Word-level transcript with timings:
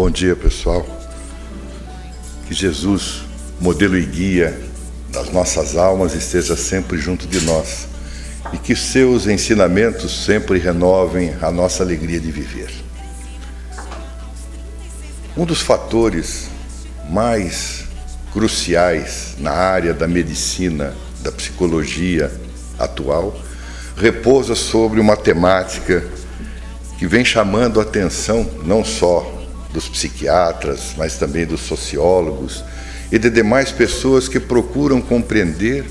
Bom 0.00 0.08
dia, 0.08 0.34
pessoal. 0.34 0.86
Que 2.48 2.54
Jesus, 2.54 3.20
modelo 3.60 3.98
e 3.98 4.06
guia 4.06 4.58
das 5.10 5.30
nossas 5.30 5.76
almas, 5.76 6.14
esteja 6.14 6.56
sempre 6.56 6.96
junto 6.96 7.26
de 7.26 7.42
nós 7.42 7.86
e 8.50 8.56
que 8.56 8.74
seus 8.74 9.26
ensinamentos 9.26 10.24
sempre 10.24 10.58
renovem 10.58 11.34
a 11.42 11.50
nossa 11.50 11.82
alegria 11.82 12.18
de 12.18 12.30
viver. 12.30 12.70
Um 15.36 15.44
dos 15.44 15.60
fatores 15.60 16.48
mais 17.10 17.84
cruciais 18.32 19.34
na 19.38 19.52
área 19.52 19.92
da 19.92 20.08
medicina, 20.08 20.94
da 21.20 21.30
psicologia 21.30 22.32
atual, 22.78 23.38
repousa 23.98 24.54
sobre 24.54 24.98
uma 24.98 25.14
temática 25.14 26.02
que 26.98 27.06
vem 27.06 27.22
chamando 27.22 27.78
a 27.78 27.82
atenção 27.82 28.48
não 28.64 28.82
só 28.82 29.39
dos 29.72 29.88
psiquiatras, 29.88 30.94
mas 30.96 31.16
também 31.16 31.46
dos 31.46 31.60
sociólogos 31.60 32.64
e 33.10 33.18
de 33.18 33.30
demais 33.30 33.72
pessoas 33.72 34.28
que 34.28 34.38
procuram 34.38 35.00
compreender 35.00 35.84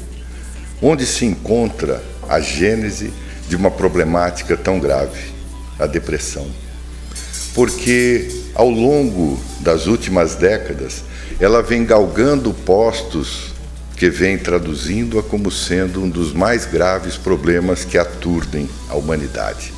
onde 0.82 1.06
se 1.06 1.26
encontra 1.26 2.02
a 2.28 2.40
gênese 2.40 3.12
de 3.48 3.56
uma 3.56 3.72
problemática 3.72 4.56
tão 4.56 4.80
grave, 4.80 5.20
a 5.78 5.86
depressão. 5.86 6.48
Porque 7.54 8.30
ao 8.54 8.70
longo 8.70 9.40
das 9.60 9.88
últimas 9.88 10.36
décadas, 10.36 11.04
ela 11.40 11.62
vem 11.62 11.86
galgando 11.86 12.54
postos 12.54 13.54
que 13.98 14.10
vem 14.10 14.38
traduzindo-a 14.38 15.24
como 15.24 15.52
sendo 15.52 16.02
um 16.02 16.10
dos 16.10 16.32
mais 16.32 16.66
graves 16.66 17.18
problemas 17.18 17.84
que 17.84 17.98
aturdem 17.98 18.70
a 18.88 18.96
humanidade. 18.96 19.74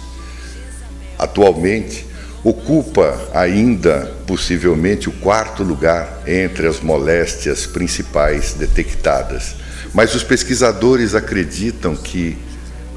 Atualmente, 1.18 2.06
ocupa 2.44 3.30
ainda 3.34 4.11
possivelmente 4.25 5.08
o 5.08 5.11
quarto 5.11 5.64
lugar 5.64 6.23
entre 6.25 6.67
as 6.67 6.80
moléstias 6.80 7.66
principais 7.66 8.53
detectadas. 8.53 9.56
Mas 9.94 10.16
os 10.16 10.23
pesquisadores 10.23 11.14
acreditam 11.14 11.95
que 11.95 12.38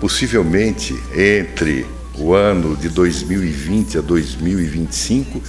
possivelmente 0.00 0.98
entre 1.14 1.86
o 2.16 2.32
ano 2.32 2.76
de 2.76 2.88
2020 2.88 3.98
a 3.98 4.00
2025 4.00 5.42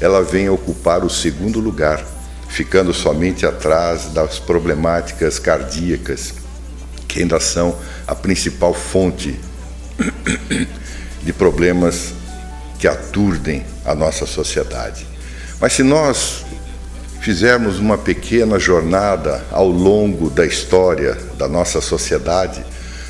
ela 0.00 0.22
venha 0.22 0.52
ocupar 0.52 1.04
o 1.04 1.10
segundo 1.10 1.60
lugar, 1.60 2.04
ficando 2.48 2.92
somente 2.94 3.44
atrás 3.44 4.06
das 4.06 4.38
problemáticas 4.38 5.38
cardíacas, 5.38 6.34
que 7.06 7.20
ainda 7.20 7.38
são 7.40 7.76
a 8.06 8.14
principal 8.14 8.72
fonte 8.72 9.38
de 11.22 11.32
problemas 11.32 12.14
que 12.80 12.88
aturdem 12.88 13.62
a 13.84 13.94
nossa 13.94 14.24
sociedade. 14.24 15.06
Mas 15.60 15.74
se 15.74 15.82
nós 15.82 16.46
fizermos 17.20 17.78
uma 17.78 17.98
pequena 17.98 18.58
jornada 18.58 19.44
ao 19.50 19.68
longo 19.68 20.30
da 20.30 20.46
história 20.46 21.16
da 21.36 21.46
nossa 21.46 21.82
sociedade, 21.82 22.64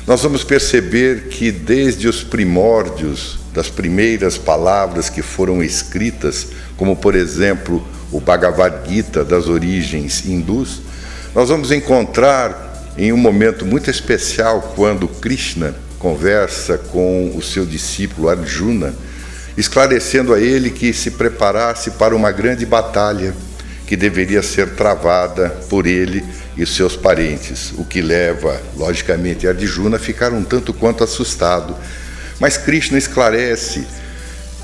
nós 0.05 0.21
vamos 0.21 0.43
perceber 0.43 1.29
que 1.29 1.51
desde 1.51 2.09
os 2.09 2.21
primórdios 2.21 3.39
das 3.53 3.69
primeiras 3.69 4.37
palavras 4.37 5.09
que 5.09 5.21
foram 5.21 5.63
escritas, 5.63 6.47
como 6.75 6.97
por 6.97 7.15
exemplo 7.15 7.81
o 8.11 8.19
Bhagavad 8.19 8.89
Gita 8.89 9.23
das 9.23 9.47
origens 9.47 10.25
hindus, 10.25 10.81
nós 11.33 11.47
vamos 11.47 11.71
encontrar 11.71 12.91
em 12.97 13.13
um 13.13 13.17
momento 13.17 13.65
muito 13.65 13.89
especial 13.89 14.73
quando 14.75 15.07
Krishna 15.07 15.73
conversa 15.97 16.77
com 16.77 17.33
o 17.37 17.41
seu 17.41 17.65
discípulo 17.65 18.27
Arjuna 18.27 18.93
esclarecendo 19.57 20.33
a 20.33 20.39
ele 20.39 20.69
que 20.69 20.93
se 20.93 21.11
preparasse 21.11 21.91
para 21.91 22.15
uma 22.15 22.31
grande 22.31 22.65
batalha 22.65 23.33
que 23.85 23.97
deveria 23.97 24.41
ser 24.41 24.75
travada 24.75 25.49
por 25.69 25.85
ele 25.85 26.23
e 26.57 26.65
seus 26.65 26.95
parentes, 26.95 27.73
o 27.77 27.83
que 27.83 28.01
leva, 28.01 28.61
logicamente, 28.77 29.47
Arjuna 29.47 29.97
a 29.97 29.99
ficar 29.99 30.31
um 30.31 30.43
tanto 30.43 30.73
quanto 30.73 31.03
assustado. 31.03 31.75
Mas 32.39 32.57
Krishna 32.57 32.97
esclarece 32.97 33.85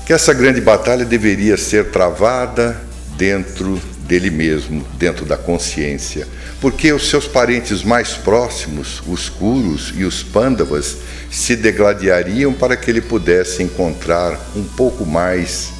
que 0.06 0.12
essa 0.12 0.32
grande 0.32 0.60
batalha 0.60 1.04
deveria 1.04 1.56
ser 1.56 1.90
travada 1.90 2.80
dentro 3.16 3.80
dele 4.08 4.30
mesmo, 4.30 4.84
dentro 4.94 5.26
da 5.26 5.36
consciência, 5.36 6.26
porque 6.60 6.90
os 6.92 7.10
seus 7.10 7.28
parentes 7.28 7.84
mais 7.84 8.14
próximos, 8.14 9.02
os 9.06 9.28
Kurus 9.28 9.92
e 9.94 10.04
os 10.04 10.22
Pandavas, 10.22 10.96
se 11.30 11.54
degladiariam 11.54 12.54
para 12.54 12.74
que 12.74 12.90
ele 12.90 13.02
pudesse 13.02 13.62
encontrar 13.62 14.40
um 14.56 14.64
pouco 14.64 15.04
mais 15.04 15.70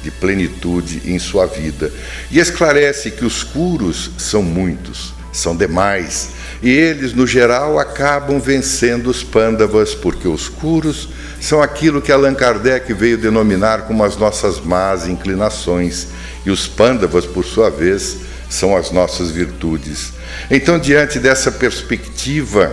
de 0.00 0.10
plenitude 0.12 1.02
em 1.04 1.18
sua 1.18 1.46
vida. 1.46 1.92
E 2.30 2.38
esclarece 2.38 3.10
que 3.10 3.24
os 3.24 3.42
Kurus 3.42 4.12
são 4.16 4.42
muitos, 4.42 5.12
são 5.32 5.56
demais, 5.56 6.30
e 6.62 6.70
eles, 6.70 7.12
no 7.12 7.26
geral, 7.26 7.80
acabam 7.80 8.38
vencendo 8.38 9.08
os 9.10 9.24
Pandavas, 9.24 9.92
porque 9.92 10.28
os 10.28 10.48
Kurus 10.48 11.08
são 11.40 11.60
aquilo 11.60 12.00
que 12.00 12.12
Allan 12.12 12.34
Kardec 12.34 12.92
veio 12.92 13.18
denominar 13.18 13.82
como 13.82 14.04
as 14.04 14.16
nossas 14.16 14.60
más 14.60 15.08
inclinações, 15.08 16.06
e 16.44 16.50
os 16.50 16.66
Pandavas, 16.66 17.26
por 17.26 17.44
sua 17.44 17.70
vez, 17.70 18.18
são 18.48 18.76
as 18.76 18.90
nossas 18.90 19.30
virtudes. 19.30 20.12
Então, 20.50 20.78
diante 20.78 21.18
dessa 21.18 21.50
perspectiva, 21.50 22.72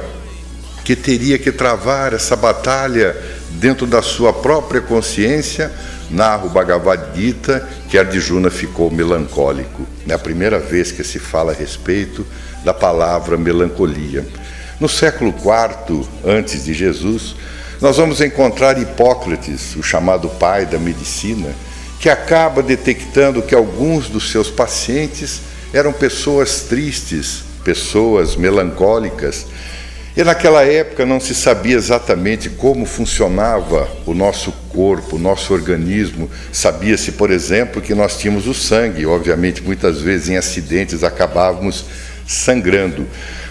que 0.84 0.96
teria 0.96 1.38
que 1.38 1.52
travar 1.52 2.14
essa 2.14 2.36
batalha 2.36 3.16
dentro 3.52 3.86
da 3.86 4.02
sua 4.02 4.34
própria 4.34 4.82
consciência, 4.82 5.72
narra 6.10 6.46
o 6.46 6.50
Bhagavad 6.50 7.16
Gita 7.16 7.68
que 7.88 7.98
Arjuna 7.98 8.50
ficou 8.50 8.90
melancólico. 8.90 9.86
É 10.08 10.14
a 10.14 10.20
primeira 10.20 10.60
vez 10.60 10.92
que 10.92 11.04
se 11.04 11.20
fala 11.20 11.52
a 11.52 11.56
respeito 11.56 12.26
da 12.64 12.74
palavra 12.74 13.38
melancolia. 13.38 14.26
No 14.80 14.90
século 14.90 15.32
IV 15.32 16.08
antes 16.26 16.66
de 16.66 16.74
Jesus, 16.74 17.36
nós 17.80 17.98
vamos 17.98 18.20
encontrar 18.20 18.78
Hipócrates, 18.82 19.76
o 19.76 19.84
chamado 19.84 20.28
pai 20.28 20.66
da 20.66 20.80
medicina, 20.80 21.54
que 22.00 22.10
acaba 22.10 22.64
detectando 22.64 23.42
que 23.42 23.54
alguns 23.54 24.08
dos 24.08 24.32
seus 24.32 24.50
pacientes 24.50 25.42
eram 25.74 25.92
pessoas 25.92 26.62
tristes, 26.62 27.44
pessoas 27.64 28.36
melancólicas. 28.36 29.46
E 30.16 30.24
naquela 30.24 30.64
época 30.64 31.06
não 31.06 31.20
se 31.20 31.36
sabia 31.36 31.76
exatamente 31.76 32.50
como 32.50 32.86
funcionava 32.86 33.88
o 34.06 34.14
nosso 34.14 34.52
corpo, 34.70 35.18
o 35.18 35.20
nosso 35.20 35.54
organismo. 35.54 36.30
Sabia-se, 36.52 37.12
por 37.12 37.30
exemplo, 37.30 37.82
que 37.82 37.94
nós 37.94 38.18
tínhamos 38.18 38.48
o 38.48 38.54
sangue, 38.54 39.06
obviamente, 39.06 39.62
muitas 39.62 40.02
vezes 40.02 40.30
em 40.30 40.38
acidentes 40.38 41.04
acabávamos 41.04 41.86
sangrando. 42.28 43.06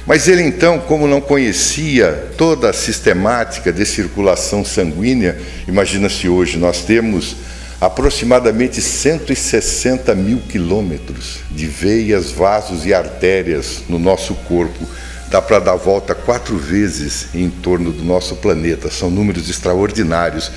Mas 0.07 0.27
ele 0.27 0.43
então, 0.43 0.79
como 0.79 1.07
não 1.07 1.21
conhecia 1.21 2.31
toda 2.37 2.71
a 2.71 2.73
sistemática 2.73 3.71
de 3.71 3.85
circulação 3.85 4.65
sanguínea, 4.65 5.39
imagina-se 5.67 6.29
hoje, 6.29 6.57
nós 6.57 6.83
temos 6.83 7.37
aproximadamente 7.81 8.83
160 8.83 10.15
mil 10.15 10.39
quilômetros 10.49 11.39
de 11.51 11.67
veias, 11.67 12.31
vasos 12.31 12.85
e 12.85 12.93
artérias 12.93 13.83
no 13.89 13.99
nosso 13.99 14.35
corpo. 14.35 14.87
Dá 15.31 15.41
para 15.41 15.59
dar 15.59 15.77
volta 15.77 16.15
quatro 16.15 16.57
vezes 16.57 17.29
em 17.35 17.51
torno 17.51 17.93
do 17.93 18.03
nosso 18.03 18.37
planeta, 18.37 18.91
são 18.91 19.11
números 19.11 19.49
extraordinários. 19.49 20.51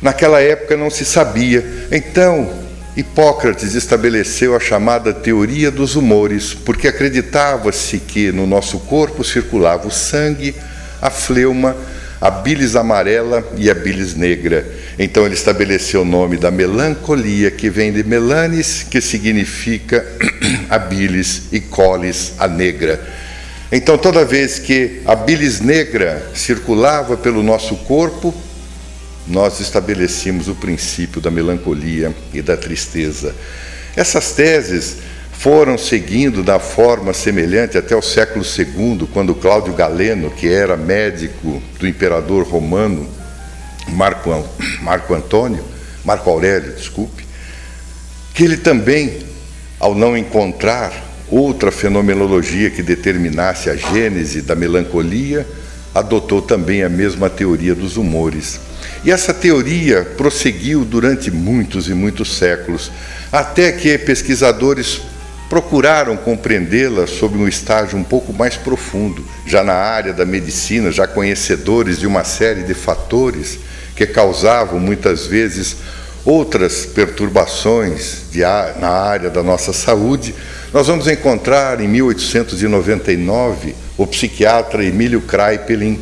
Naquela 0.00 0.40
época 0.40 0.76
não 0.76 0.90
se 0.90 1.04
sabia, 1.04 1.86
então 1.92 2.50
Hipócrates 2.96 3.74
estabeleceu 3.74 4.56
a 4.56 4.60
chamada 4.60 5.12
teoria 5.12 5.70
dos 5.70 5.94
humores, 5.94 6.52
porque 6.52 6.88
acreditava-se 6.88 7.98
que 7.98 8.32
no 8.32 8.46
nosso 8.46 8.80
corpo 8.80 9.22
circulava 9.22 9.86
o 9.86 9.92
sangue, 9.92 10.54
a 11.00 11.08
fleuma, 11.08 11.76
a 12.20 12.30
bilis 12.30 12.76
amarela 12.76 13.42
e 13.56 13.70
a 13.70 13.74
bilis 13.74 14.14
negra. 14.14 14.66
Então 14.98 15.24
ele 15.24 15.34
estabeleceu 15.34 16.02
o 16.02 16.04
nome 16.04 16.36
da 16.36 16.50
melancolia, 16.50 17.50
que 17.50 17.70
vem 17.70 17.92
de 17.92 18.04
melanis, 18.04 18.82
que 18.82 19.00
significa 19.00 20.04
a 20.68 20.78
bilis, 20.78 21.44
e 21.50 21.60
colis, 21.60 22.34
a 22.38 22.46
negra. 22.46 23.00
Então 23.72 23.96
toda 23.96 24.24
vez 24.24 24.58
que 24.58 25.00
a 25.06 25.14
bilis 25.14 25.60
negra 25.60 26.30
circulava 26.34 27.16
pelo 27.16 27.42
nosso 27.42 27.76
corpo, 27.76 28.34
nós 29.26 29.60
estabelecemos 29.60 30.48
o 30.48 30.54
princípio 30.54 31.20
da 31.20 31.30
melancolia 31.30 32.14
e 32.34 32.42
da 32.42 32.56
tristeza. 32.56 33.34
Essas 33.96 34.32
teses 34.32 34.96
foram 35.40 35.78
seguindo 35.78 36.42
da 36.42 36.58
forma 36.58 37.14
semelhante 37.14 37.78
até 37.78 37.96
o 37.96 38.02
século 38.02 38.44
II, 38.44 39.08
quando 39.10 39.34
Cláudio 39.34 39.72
Galeno, 39.72 40.30
que 40.30 40.46
era 40.46 40.76
médico 40.76 41.62
do 41.78 41.88
imperador 41.88 42.46
romano 42.46 43.08
Marco, 43.88 44.46
Marco 44.82 45.14
Antônio, 45.14 45.64
Marco 46.04 46.28
Aurélio, 46.28 46.74
desculpe, 46.74 47.24
que 48.34 48.44
ele 48.44 48.58
também, 48.58 49.16
ao 49.78 49.94
não 49.94 50.14
encontrar 50.14 50.92
outra 51.30 51.70
fenomenologia 51.72 52.68
que 52.68 52.82
determinasse 52.82 53.70
a 53.70 53.76
gênese 53.76 54.42
da 54.42 54.54
melancolia, 54.54 55.46
adotou 55.94 56.42
também 56.42 56.82
a 56.82 56.88
mesma 56.90 57.30
teoria 57.30 57.74
dos 57.74 57.96
humores. 57.96 58.60
E 59.02 59.10
essa 59.10 59.32
teoria 59.32 60.06
prosseguiu 60.18 60.84
durante 60.84 61.30
muitos 61.30 61.88
e 61.88 61.94
muitos 61.94 62.36
séculos, 62.36 62.92
até 63.32 63.72
que 63.72 63.96
pesquisadores 63.96 65.00
procuraram 65.50 66.16
compreendê-la 66.16 67.08
sob 67.08 67.36
um 67.36 67.48
estágio 67.48 67.98
um 67.98 68.04
pouco 68.04 68.32
mais 68.32 68.56
profundo, 68.56 69.24
já 69.44 69.64
na 69.64 69.74
área 69.74 70.12
da 70.12 70.24
medicina, 70.24 70.92
já 70.92 71.08
conhecedores 71.08 71.98
de 71.98 72.06
uma 72.06 72.22
série 72.22 72.62
de 72.62 72.72
fatores 72.72 73.58
que 73.96 74.06
causavam 74.06 74.78
muitas 74.78 75.26
vezes 75.26 75.78
outras 76.24 76.86
perturbações 76.86 78.26
de, 78.30 78.42
na 78.78 78.90
área 78.90 79.28
da 79.28 79.42
nossa 79.42 79.72
saúde, 79.72 80.36
nós 80.72 80.86
vamos 80.86 81.08
encontrar 81.08 81.80
em 81.80 81.88
1899 81.88 83.74
o 83.98 84.06
psiquiatra 84.06 84.84
Emílio 84.84 85.20
Kraepelin 85.20 85.98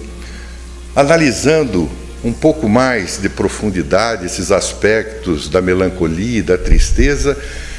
analisando 0.95 1.89
um 2.23 2.35
pouco 2.35 2.69
mais 2.69 3.19
de 3.19 3.31
profundidade 3.31 4.27
esses 4.27 4.53
aspectos 4.53 5.49
da 5.49 5.62
melancolia 5.62 6.41
e 6.41 6.43
da 6.43 6.59
tristeza 6.59 7.35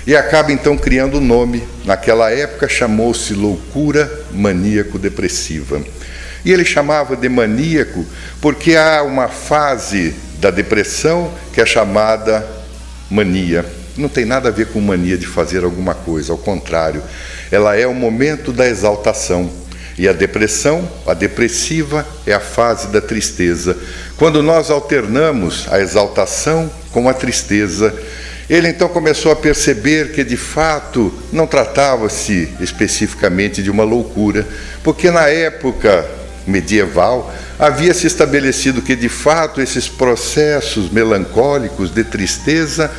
e 0.09 0.15
acaba 0.15 0.51
então 0.51 0.75
criando 0.75 1.13
o 1.13 1.17
um 1.19 1.23
nome. 1.23 1.63
Naquela 1.85 2.31
época 2.31 2.67
chamou-se 2.67 3.31
loucura 3.35 4.11
maníaco-depressiva. 4.31 5.83
E 6.44 6.51
ele 6.51 6.65
chamava 6.65 7.15
de 7.15 7.29
maníaco 7.29 8.03
porque 8.41 8.75
há 8.75 9.03
uma 9.03 9.27
fase 9.27 10.15
da 10.39 10.50
depressão 10.50 11.31
que 11.53 11.61
é 11.61 11.65
chamada 11.65 12.44
mania. 13.07 13.63
Não 13.95 14.09
tem 14.09 14.25
nada 14.25 14.50
a 14.50 14.51
ver 14.51 14.69
com 14.69 14.81
mania 14.81 15.15
de 15.15 15.27
fazer 15.27 15.63
alguma 15.63 15.94
coisa, 15.94 16.31
ao 16.31 16.39
contrário, 16.39 17.03
ela 17.51 17.75
é 17.75 17.85
o 17.85 17.94
momento 17.94 18.51
da 18.51 18.67
exaltação. 18.67 19.47
E 19.95 20.07
a 20.07 20.13
depressão, 20.13 20.89
a 21.06 21.13
depressiva, 21.13 22.03
é 22.25 22.33
a 22.33 22.39
fase 22.39 22.88
da 22.88 23.00
tristeza. 23.00 23.77
Quando 24.17 24.41
nós 24.41 24.71
alternamos 24.71 25.67
a 25.69 25.79
exaltação 25.79 26.67
com 26.91 27.07
a 27.07 27.13
tristeza, 27.13 27.94
ele 28.50 28.68
então 28.68 28.90
começou 28.90 29.31
a 29.31 29.36
perceber 29.36 30.12
que 30.12 30.24
de 30.24 30.36
fato 30.36 31.13
não 31.31 31.46
tratava-se 31.46 32.50
especificamente 32.60 33.62
de 33.62 33.69
uma 33.69 33.84
loucura, 33.84 34.48
porque 34.84 35.12
na 35.12 35.28
época 35.28 36.06
medieval 36.48 37.31
havia 37.60 37.94
se 37.94 38.07
estabelecido 38.07 38.81
que 38.81 38.96
de 38.96 39.10
fato 39.10 39.62
esses 39.62 39.88
processos 39.88 40.90
melancólicos 40.90 41.92
de 41.92 42.04
tristeza 42.04 42.90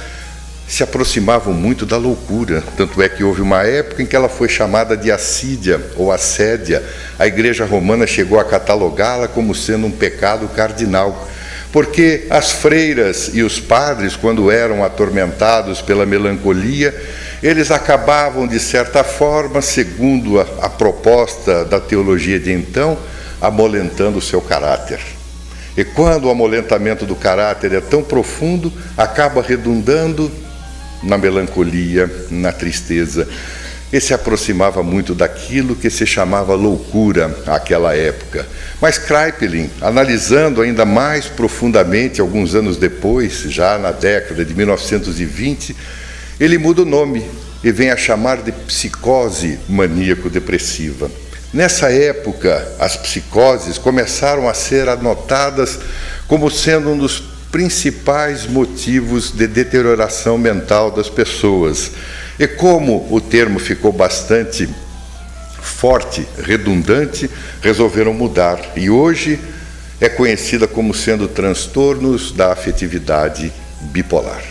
se 0.68 0.84
aproximavam 0.84 1.52
muito 1.52 1.84
da 1.84 1.96
loucura. 1.96 2.62
Tanto 2.76 3.02
é 3.02 3.08
que 3.08 3.24
houve 3.24 3.42
uma 3.42 3.64
época 3.64 4.04
em 4.04 4.06
que 4.06 4.14
ela 4.14 4.28
foi 4.28 4.48
chamada 4.48 4.96
de 4.96 5.10
assídia 5.10 5.80
ou 5.96 6.12
assédia. 6.12 6.80
A 7.18 7.26
Igreja 7.26 7.64
Romana 7.64 8.06
chegou 8.06 8.38
a 8.38 8.44
catalogá-la 8.44 9.26
como 9.26 9.52
sendo 9.52 9.88
um 9.88 9.90
pecado 9.90 10.46
cardinal. 10.54 11.28
Porque 11.72 12.26
as 12.30 12.50
freiras 12.50 13.30
e 13.32 13.42
os 13.42 13.60
padres, 13.60 14.16
quando 14.16 14.50
eram 14.50 14.84
atormentados 14.84 15.80
pela 15.80 16.04
melancolia, 16.04 16.94
eles 17.42 17.70
acabavam, 17.70 18.46
de 18.46 18.58
certa 18.58 19.04
forma, 19.04 19.62
segundo 19.62 20.40
a, 20.40 20.46
a 20.62 20.68
proposta 20.68 21.64
da 21.64 21.78
teologia 21.78 22.40
de 22.40 22.52
então, 22.52 22.98
amolentando 23.40 24.18
o 24.18 24.22
seu 24.22 24.40
caráter. 24.40 25.00
E 25.76 25.84
quando 25.84 26.24
o 26.24 26.30
amolentamento 26.30 27.06
do 27.06 27.14
caráter 27.14 27.72
é 27.72 27.80
tão 27.80 28.02
profundo, 28.02 28.72
acaba 28.96 29.40
redundando 29.40 30.30
na 31.02 31.16
melancolia, 31.16 32.10
na 32.30 32.52
tristeza. 32.52 33.28
E 33.92 34.00
se 34.00 34.14
aproximava 34.14 34.82
muito 34.82 35.14
daquilo 35.14 35.74
que 35.74 35.90
se 35.90 36.06
chamava 36.06 36.54
loucura 36.54 37.36
àquela 37.46 37.94
época. 37.94 38.46
Mas 38.80 38.98
Kraepelin, 38.98 39.68
analisando 39.80 40.62
ainda 40.62 40.84
mais 40.84 41.26
profundamente, 41.26 42.20
alguns 42.20 42.54
anos 42.54 42.76
depois, 42.76 43.42
já 43.48 43.76
na 43.78 43.90
década 43.90 44.44
de 44.44 44.54
1920, 44.54 45.76
ele 46.38 46.56
muda 46.56 46.82
o 46.82 46.86
nome 46.86 47.24
e 47.62 47.70
vem 47.72 47.90
a 47.90 47.96
chamar 47.96 48.38
de 48.38 48.52
psicose 48.52 49.58
maníaco-depressiva. 49.68 51.10
Nessa 51.52 51.90
época, 51.90 52.66
as 52.78 52.96
psicoses 52.96 53.76
começaram 53.76 54.48
a 54.48 54.54
ser 54.54 54.88
anotadas 54.88 55.80
como 56.28 56.48
sendo 56.48 56.90
um 56.90 56.96
dos 56.96 57.22
principais 57.50 58.46
motivos 58.46 59.32
de 59.32 59.48
deterioração 59.48 60.38
mental 60.38 60.90
das 60.92 61.08
pessoas. 61.08 61.90
E 62.40 62.48
como 62.48 63.06
o 63.14 63.20
termo 63.20 63.58
ficou 63.58 63.92
bastante 63.92 64.66
forte, 65.60 66.26
redundante, 66.42 67.28
resolveram 67.60 68.14
mudar. 68.14 68.58
E 68.74 68.88
hoje 68.88 69.38
é 70.00 70.08
conhecida 70.08 70.66
como 70.66 70.94
sendo 70.94 71.28
transtornos 71.28 72.32
da 72.32 72.50
afetividade 72.50 73.52
bipolar. 73.92 74.42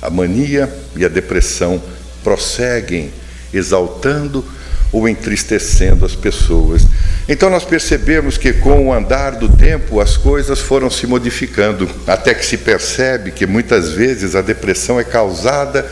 A 0.00 0.08
mania 0.08 0.72
e 0.96 1.04
a 1.04 1.08
depressão 1.08 1.82
prosseguem 2.24 3.12
exaltando 3.52 4.42
ou 4.90 5.06
entristecendo 5.06 6.06
as 6.06 6.14
pessoas. 6.14 6.86
Então 7.28 7.50
nós 7.50 7.64
percebemos 7.66 8.38
que 8.38 8.54
com 8.54 8.88
o 8.88 8.92
andar 8.92 9.32
do 9.32 9.50
tempo 9.50 10.00
as 10.00 10.16
coisas 10.16 10.60
foram 10.60 10.88
se 10.88 11.06
modificando, 11.06 11.86
até 12.06 12.32
que 12.32 12.46
se 12.46 12.56
percebe 12.56 13.32
que 13.32 13.46
muitas 13.46 13.90
vezes 13.90 14.34
a 14.34 14.40
depressão 14.40 14.98
é 14.98 15.04
causada 15.04 15.86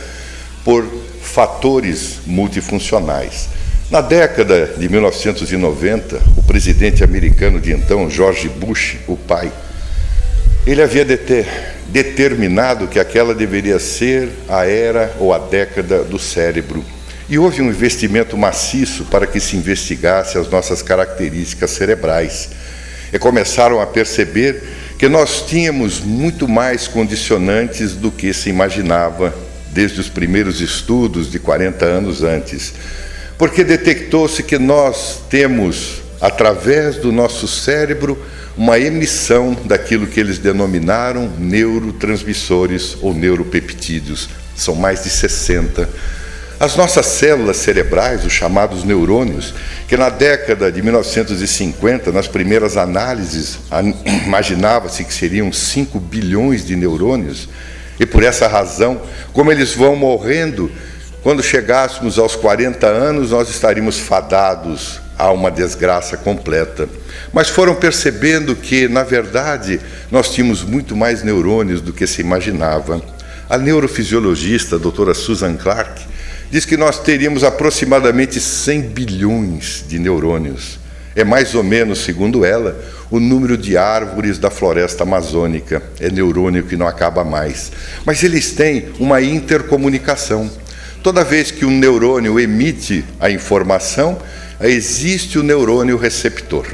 por 0.65 1.00
fatores 1.21 2.21
multifuncionais. 2.27 3.49
Na 3.91 4.01
década 4.01 4.75
de 4.79 4.89
1990, 4.89 6.21
o 6.37 6.43
presidente 6.43 7.03
americano 7.03 7.61
de 7.61 7.73
então, 7.73 8.09
George 8.09 8.49
Bush, 8.49 8.99
o 9.09 9.17
pai, 9.17 9.51
ele 10.67 10.83
havia 10.83 11.05
determinado 11.89 12.87
que 12.87 13.01
aquela 13.01 13.35
deveria 13.35 13.79
ser 13.79 14.29
a 14.49 14.65
era 14.65 15.13
ou 15.19 15.35
a 15.35 15.39
década 15.39 16.05
do 16.05 16.19
cérebro. 16.19 16.85
E 17.29 17.39
houve 17.39 17.63
um 17.63 17.69
investimento 17.69 18.37
maciço 18.37 19.05
para 19.07 19.27
que 19.27 19.41
se 19.41 19.57
investigasse 19.57 20.39
as 20.39 20.49
nossas 20.49 20.83
características 20.83 21.71
cerebrais. 21.71 22.51
E 23.13 23.19
começaram 23.19 23.81
a 23.81 23.87
perceber 23.87 24.63
que 24.99 25.09
nós 25.09 25.45
tínhamos 25.47 26.01
muito 26.01 26.47
mais 26.47 26.87
condicionantes 26.87 27.95
do 27.95 28.11
que 28.13 28.33
se 28.33 28.51
imaginava 28.51 29.35
desde 29.73 30.01
os 30.01 30.09
primeiros 30.09 30.61
estudos 30.61 31.31
de 31.31 31.39
40 31.39 31.85
anos 31.85 32.23
antes. 32.23 32.75
Porque 33.39 33.65
detectou-se 33.65 34.43
que 34.43 34.59
nós 34.59 35.23
temos, 35.31 36.03
através 36.21 36.97
do 36.97 37.11
nosso 37.11 37.49
cérebro, 37.49 38.19
uma 38.57 38.79
emissão 38.79 39.57
daquilo 39.65 40.07
que 40.07 40.21
eles 40.21 40.39
denominaram 40.39 41.31
neurotransmissores 41.39 42.97
ou 43.01 43.15
neuropeptídeos. 43.15 44.29
São 44.57 44.75
mais 44.75 45.05
de 45.05 45.11
60 45.11 45.89
as 46.61 46.77
nossas 46.77 47.07
células 47.07 47.57
cerebrais, 47.57 48.23
os 48.23 48.35
chamados 48.35 48.85
neurônios, 48.85 49.55
que 49.89 49.97
na 49.97 50.11
década 50.11 50.71
de 50.71 50.83
1950, 50.83 52.13
nas 52.13 52.29
primeiras 52.29 52.77
análises, 52.77 53.61
imaginava-se 54.27 55.03
que 55.03 55.15
seriam 55.15 55.51
5 55.51 55.99
bilhões 55.99 56.67
de 56.67 56.77
neurônios, 56.77 57.49
e 58.01 58.07
por 58.07 58.25
essa 58.25 58.49
razão, 58.49 59.03
como 59.35 59.53
eles 59.53 59.75
vão 59.75 59.95
morrendo, 59.95 60.73
quando 61.23 61.43
chegássemos 61.43 62.19
aos 62.19 62.35
40 62.35 62.87
anos, 62.87 63.31
nós 63.31 63.51
estaríamos 63.51 63.99
fadados 63.99 64.99
a 65.19 65.31
uma 65.31 65.51
desgraça 65.51 66.17
completa. 66.17 66.89
Mas 67.31 67.51
foram 67.51 67.75
percebendo 67.75 68.57
que, 68.57 68.89
na 68.89 69.03
verdade, 69.03 69.79
nós 70.11 70.31
tínhamos 70.31 70.65
muito 70.65 70.97
mais 70.97 71.23
neurônios 71.23 71.83
do 71.83 71.93
que 71.93 72.07
se 72.07 72.23
imaginava. 72.23 73.03
A 73.51 73.59
neurofisiologista 73.59 74.77
a 74.77 74.79
doutora 74.79 75.13
Susan 75.13 75.57
Clark 75.57 76.03
diz 76.51 76.65
que 76.65 76.79
nós 76.79 77.01
teríamos 77.01 77.45
aproximadamente 77.45 78.41
100 78.41 78.81
bilhões 78.81 79.85
de 79.87 79.99
neurônios. 79.99 80.81
É 81.15 81.23
mais 81.23 81.55
ou 81.55 81.63
menos, 81.63 81.99
segundo 81.99 82.47
ela, 82.47 82.83
o 83.11 83.19
número 83.19 83.57
de 83.57 83.77
árvores 83.77 84.39
da 84.39 84.51
floresta 84.51 85.03
amazônica. 85.03 85.83
É 85.99 86.11
neurônio 86.11 86.63
que 86.63 86.77
não 86.77 86.87
acaba 86.87 87.25
mais. 87.25 87.73
Mas 88.05 88.23
eles 88.23 88.53
têm 88.53 88.91
uma 88.99 89.21
intercomunicação. 89.21 90.51
Toda 91.03 91.25
vez 91.25 91.51
que 91.51 91.65
um 91.65 91.71
neurônio 91.71 92.39
emite 92.39 93.05
a 93.19 93.31
informação, 93.31 94.19
existe 94.61 95.39
o 95.39 95.43
neurônio 95.43 95.97
receptor. 95.97 96.67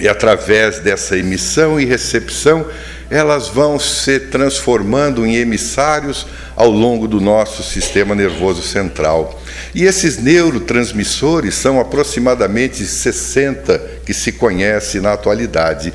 E 0.00 0.08
através 0.08 0.80
dessa 0.80 1.16
emissão 1.16 1.80
e 1.80 1.84
recepção, 1.84 2.66
elas 3.12 3.46
vão 3.48 3.78
se 3.78 4.18
transformando 4.18 5.26
em 5.26 5.36
emissários 5.36 6.26
ao 6.56 6.70
longo 6.70 7.06
do 7.06 7.20
nosso 7.20 7.62
sistema 7.62 8.14
nervoso 8.14 8.62
central. 8.62 9.38
E 9.74 9.84
esses 9.84 10.16
neurotransmissores 10.16 11.54
são 11.54 11.78
aproximadamente 11.78 12.86
60 12.86 13.78
que 14.06 14.14
se 14.14 14.32
conhece 14.32 14.98
na 14.98 15.12
atualidade. 15.12 15.92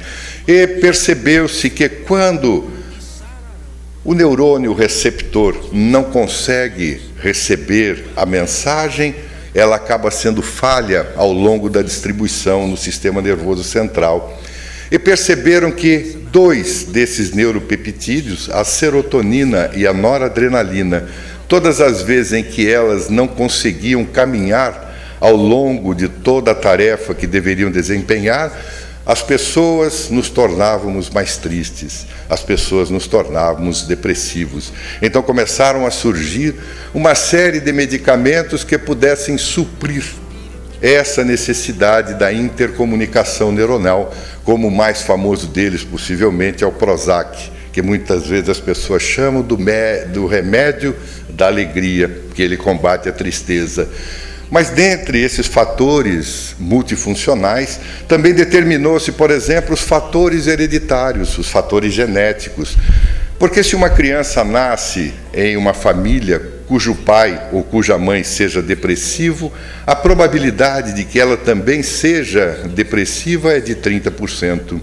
E 0.48 0.68
percebeu-se 0.68 1.72
que 1.72 1.90
quando 1.90 2.70
o 4.06 4.14
neurônio 4.14 4.76
receptor 4.76 5.70
não 5.74 6.04
consegue 6.04 7.02
receber 7.20 8.06
a 8.16 8.28
mensagem, 8.28 9.16
ela 9.56 9.76
acaba 9.76 10.12
sendo 10.12 10.44
falha 10.44 11.08
ao 11.16 11.34
longo 11.34 11.68
da 11.68 11.82
distribuição 11.82 12.68
no 12.68 12.78
sistema 12.78 13.24
nervoso 13.24 13.64
central. 13.64 14.40
E 14.92 15.00
perceberam 15.00 15.72
que 15.72 16.17
dois 16.32 16.84
desses 16.84 17.32
neuropeptídeos, 17.32 18.50
a 18.50 18.64
serotonina 18.64 19.72
e 19.76 19.88
a 19.88 19.94
noradrenalina, 19.94 21.08
todas 21.48 21.82
as 21.82 22.02
vezes 22.02 22.34
em 22.34 22.44
que 22.44 22.70
elas 22.70 23.10
não 23.10 23.28
conseguiam 23.28 24.06
caminhar 24.06 25.18
ao 25.20 25.36
longo 25.36 25.96
de 25.96 26.08
toda 26.08 26.52
a 26.52 26.56
tarefa 26.56 27.14
que 27.14 27.26
deveriam 27.26 27.72
desempenhar, 27.72 28.52
as 29.06 29.22
pessoas 29.22 30.10
nos 30.10 30.30
tornávamos 30.30 31.10
mais 31.10 31.38
tristes, 31.38 32.06
as 32.30 32.44
pessoas 32.44 32.90
nos 32.90 33.08
tornávamos 33.08 33.84
depressivos. 33.84 34.74
Então 35.02 35.24
começaram 35.24 35.86
a 35.86 35.92
surgir 35.92 36.54
uma 36.94 37.16
série 37.16 37.62
de 37.62 37.72
medicamentos 37.72 38.66
que 38.66 38.78
pudessem 38.78 39.38
suprir 39.38 40.04
essa 40.82 41.24
necessidade 41.24 42.14
da 42.14 42.32
intercomunicação 42.32 43.52
neuronal, 43.52 44.14
como 44.44 44.68
o 44.68 44.72
mais 44.72 45.02
famoso 45.02 45.48
deles 45.48 45.84
possivelmente 45.84 46.64
é 46.64 46.68
o 46.68 46.72
Prozac, 46.72 47.52
que 47.72 47.82
muitas 47.82 48.28
vezes 48.28 48.50
as 48.50 48.60
pessoas 48.60 49.02
chamam 49.02 49.42
do, 49.42 49.58
do 50.12 50.28
remédio 50.28 50.96
da 51.30 51.48
alegria, 51.48 52.24
que 52.34 52.42
ele 52.42 52.58
combate 52.58 53.10
a 53.10 53.12
tristeza. 53.12 53.90
Mas 54.50 54.70
dentre 54.70 55.22
esses 55.22 55.46
fatores 55.46 56.56
multifuncionais, 56.58 57.80
também 58.08 58.34
determinou-se, 58.34 59.12
por 59.12 59.30
exemplo, 59.30 59.74
os 59.74 59.82
fatores 59.82 60.48
hereditários, 60.48 61.38
os 61.38 61.50
fatores 61.50 61.94
genéticos. 61.94 62.78
Porque 63.38 63.62
se 63.62 63.76
uma 63.76 63.90
criança 63.90 64.44
nasce 64.44 65.14
em 65.34 65.58
uma 65.58 65.74
família 65.74 66.57
cujo 66.68 66.94
pai 66.94 67.50
ou 67.52 67.64
cuja 67.64 67.98
mãe 67.98 68.24
seja 68.24 68.62
depressivo, 68.62 69.52
a 69.86 69.96
probabilidade 69.96 70.94
de 70.94 71.06
que 71.06 71.20
ela 71.20 71.38
também 71.38 71.82
seja 71.82 72.62
depressiva 72.74 73.54
é 73.54 73.60
de 73.60 73.76
30%. 73.76 74.80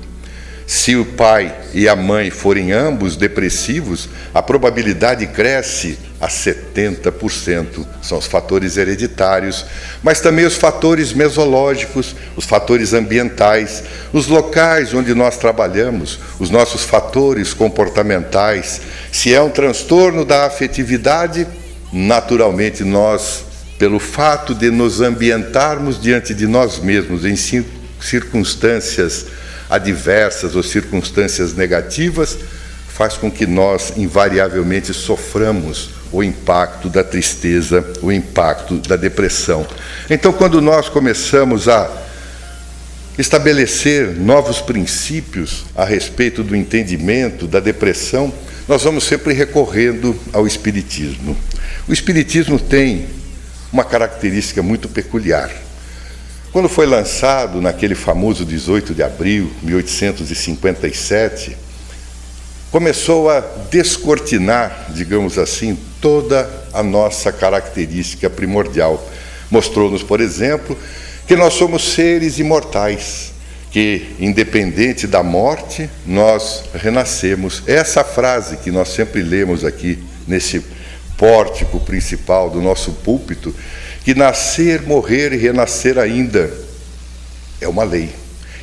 Se 0.66 0.96
o 0.96 1.04
pai 1.04 1.54
e 1.74 1.86
a 1.86 1.94
mãe 1.94 2.30
forem 2.30 2.72
ambos 2.72 3.16
depressivos, 3.16 4.08
a 4.32 4.42
probabilidade 4.42 5.26
cresce 5.26 5.98
a 6.18 6.26
70%. 6.26 7.86
São 8.02 8.16
os 8.16 8.26
fatores 8.26 8.78
hereditários, 8.78 9.66
mas 10.02 10.22
também 10.22 10.46
os 10.46 10.56
fatores 10.56 11.12
mesológicos, 11.12 12.16
os 12.34 12.46
fatores 12.46 12.94
ambientais, 12.94 13.84
os 14.10 14.26
locais 14.26 14.94
onde 14.94 15.14
nós 15.14 15.36
trabalhamos, 15.36 16.18
os 16.38 16.48
nossos 16.48 16.82
fatores 16.82 17.52
comportamentais. 17.52 18.80
Se 19.12 19.34
é 19.34 19.42
um 19.42 19.50
transtorno 19.50 20.24
da 20.24 20.46
afetividade, 20.46 21.46
naturalmente 21.94 22.82
nós, 22.82 23.44
pelo 23.78 24.00
fato 24.00 24.52
de 24.52 24.68
nos 24.68 25.00
ambientarmos 25.00 26.00
diante 26.00 26.34
de 26.34 26.46
nós 26.46 26.80
mesmos 26.80 27.24
em 27.24 27.36
circunstâncias 28.00 29.26
adversas 29.70 30.56
ou 30.56 30.62
circunstâncias 30.62 31.54
negativas, 31.54 32.36
faz 32.88 33.14
com 33.14 33.30
que 33.30 33.46
nós 33.46 33.92
invariavelmente 33.96 34.92
soframos 34.92 35.90
o 36.12 36.22
impacto 36.22 36.88
da 36.88 37.02
tristeza, 37.02 37.84
o 38.02 38.10
impacto 38.10 38.76
da 38.78 38.96
depressão. 38.96 39.66
Então, 40.10 40.32
quando 40.32 40.60
nós 40.60 40.88
começamos 40.88 41.68
a 41.68 41.90
estabelecer 43.16 44.16
novos 44.16 44.60
princípios 44.60 45.64
a 45.74 45.84
respeito 45.84 46.42
do 46.42 46.54
entendimento 46.56 47.46
da 47.46 47.60
depressão, 47.60 48.32
nós 48.66 48.82
vamos 48.82 49.04
sempre 49.04 49.34
recorrendo 49.34 50.18
ao 50.32 50.46
Espiritismo. 50.46 51.36
O 51.86 51.92
Espiritismo 51.92 52.58
tem 52.58 53.06
uma 53.70 53.84
característica 53.84 54.62
muito 54.62 54.88
peculiar. 54.88 55.50
Quando 56.50 56.68
foi 56.68 56.86
lançado 56.86 57.60
naquele 57.60 57.94
famoso 57.94 58.44
18 58.44 58.94
de 58.94 59.02
abril 59.02 59.50
de 59.60 59.66
1857, 59.66 61.56
começou 62.70 63.28
a 63.28 63.40
descortinar, 63.70 64.86
digamos 64.94 65.36
assim, 65.36 65.78
toda 66.00 66.48
a 66.72 66.82
nossa 66.82 67.30
característica 67.30 68.30
primordial. 68.30 69.06
Mostrou-nos, 69.50 70.02
por 70.02 70.22
exemplo, 70.22 70.78
que 71.26 71.36
nós 71.36 71.52
somos 71.54 71.92
seres 71.92 72.38
imortais, 72.38 73.33
que, 73.74 74.14
independente 74.20 75.04
da 75.04 75.20
morte, 75.20 75.90
nós 76.06 76.62
renascemos. 76.72 77.60
Essa 77.66 78.04
frase 78.04 78.58
que 78.58 78.70
nós 78.70 78.90
sempre 78.90 79.20
lemos 79.20 79.64
aqui 79.64 79.98
nesse 80.28 80.64
pórtico 81.18 81.80
principal 81.80 82.48
do 82.48 82.62
nosso 82.62 82.92
púlpito, 82.92 83.52
que 84.04 84.14
nascer, 84.14 84.82
morrer 84.82 85.32
e 85.32 85.36
renascer 85.36 85.98
ainda 85.98 86.48
é 87.60 87.66
uma 87.66 87.82
lei. 87.82 88.10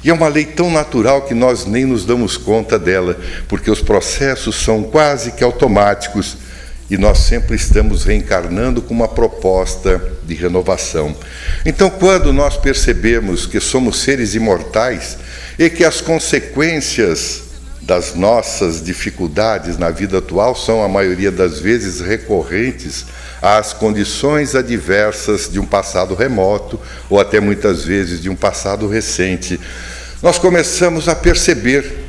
E 0.01 0.09
é 0.09 0.13
uma 0.13 0.29
lei 0.29 0.45
tão 0.45 0.71
natural 0.71 1.23
que 1.23 1.33
nós 1.33 1.65
nem 1.65 1.83
nos 1.83 2.05
damos 2.05 2.37
conta 2.37 2.79
dela, 2.79 3.19
porque 3.49 3.69
os 3.69 3.81
processos 3.81 4.55
são 4.55 4.81
quase 4.81 5.33
que 5.33 5.43
automáticos 5.43 6.37
e 6.91 6.97
nós 6.97 7.19
sempre 7.19 7.55
estamos 7.55 8.03
reencarnando 8.03 8.81
com 8.81 8.93
uma 8.93 9.07
proposta 9.07 10.11
de 10.25 10.35
renovação. 10.35 11.15
Então, 11.65 11.89
quando 11.89 12.33
nós 12.33 12.57
percebemos 12.57 13.45
que 13.45 13.61
somos 13.61 14.01
seres 14.01 14.35
imortais 14.35 15.17
e 15.57 15.69
que 15.69 15.85
as 15.85 16.01
consequências 16.01 17.43
das 17.81 18.13
nossas 18.13 18.83
dificuldades 18.83 19.77
na 19.77 19.89
vida 19.89 20.17
atual 20.17 20.53
são, 20.53 20.83
a 20.83 20.89
maioria 20.89 21.31
das 21.31 21.59
vezes, 21.59 22.01
recorrentes 22.01 23.05
às 23.41 23.71
condições 23.71 24.53
adversas 24.53 25.49
de 25.49 25.61
um 25.61 25.65
passado 25.65 26.13
remoto 26.13 26.77
ou 27.09 27.21
até 27.21 27.39
muitas 27.39 27.85
vezes 27.85 28.21
de 28.21 28.29
um 28.29 28.35
passado 28.35 28.85
recente. 28.89 29.57
Nós 30.21 30.37
começamos 30.37 31.07
a 31.07 31.15
perceber 31.15 32.00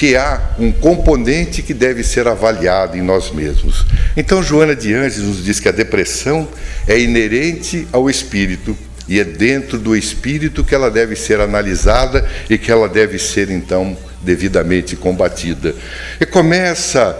que 0.00 0.16
há 0.16 0.40
um 0.58 0.72
componente 0.72 1.60
que 1.60 1.74
deve 1.74 2.02
ser 2.02 2.26
avaliado 2.26 2.96
em 2.96 3.02
nós 3.02 3.30
mesmos. 3.30 3.84
Então, 4.16 4.42
Joana 4.42 4.74
de 4.74 4.94
Anjos 4.94 5.22
nos 5.26 5.44
diz 5.44 5.60
que 5.60 5.68
a 5.68 5.72
depressão 5.72 6.48
é 6.88 6.98
inerente 6.98 7.86
ao 7.92 8.08
espírito 8.08 8.74
e 9.06 9.20
é 9.20 9.24
dentro 9.24 9.76
do 9.76 9.94
espírito 9.94 10.64
que 10.64 10.74
ela 10.74 10.90
deve 10.90 11.14
ser 11.16 11.38
analisada 11.38 12.26
e 12.48 12.56
que 12.56 12.72
ela 12.72 12.88
deve 12.88 13.18
ser, 13.18 13.50
então, 13.50 13.94
devidamente 14.22 14.96
combatida. 14.96 15.74
E 16.18 16.24
começa 16.24 17.14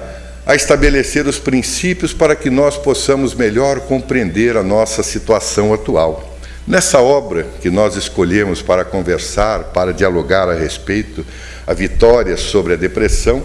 a 0.46 0.54
estabelecer 0.54 1.26
os 1.26 1.38
princípios 1.38 2.14
para 2.14 2.34
que 2.34 2.48
nós 2.48 2.78
possamos 2.78 3.34
melhor 3.34 3.80
compreender 3.80 4.56
a 4.56 4.62
nossa 4.62 5.02
situação 5.02 5.74
atual. 5.74 6.29
Nessa 6.70 7.00
obra 7.00 7.48
que 7.60 7.68
nós 7.68 7.96
escolhemos 7.96 8.62
para 8.62 8.84
conversar, 8.84 9.72
para 9.72 9.92
dialogar 9.92 10.48
a 10.48 10.54
respeito, 10.54 11.26
a 11.66 11.74
vitória 11.74 12.36
sobre 12.36 12.74
a 12.74 12.76
depressão, 12.76 13.42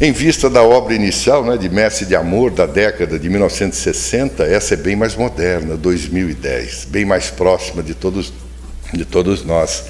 em 0.00 0.10
vista 0.10 0.48
da 0.48 0.62
obra 0.62 0.94
inicial, 0.94 1.44
né, 1.44 1.58
de 1.58 1.68
Mestre 1.68 2.06
de 2.06 2.16
Amor, 2.16 2.50
da 2.50 2.64
década 2.64 3.18
de 3.18 3.28
1960, 3.28 4.42
essa 4.42 4.72
é 4.72 4.76
bem 4.78 4.96
mais 4.96 5.14
moderna, 5.14 5.76
2010, 5.76 6.86
bem 6.86 7.04
mais 7.04 7.28
próxima 7.28 7.82
de 7.82 7.92
todos, 7.92 8.32
de 8.90 9.04
todos 9.04 9.44
nós. 9.44 9.84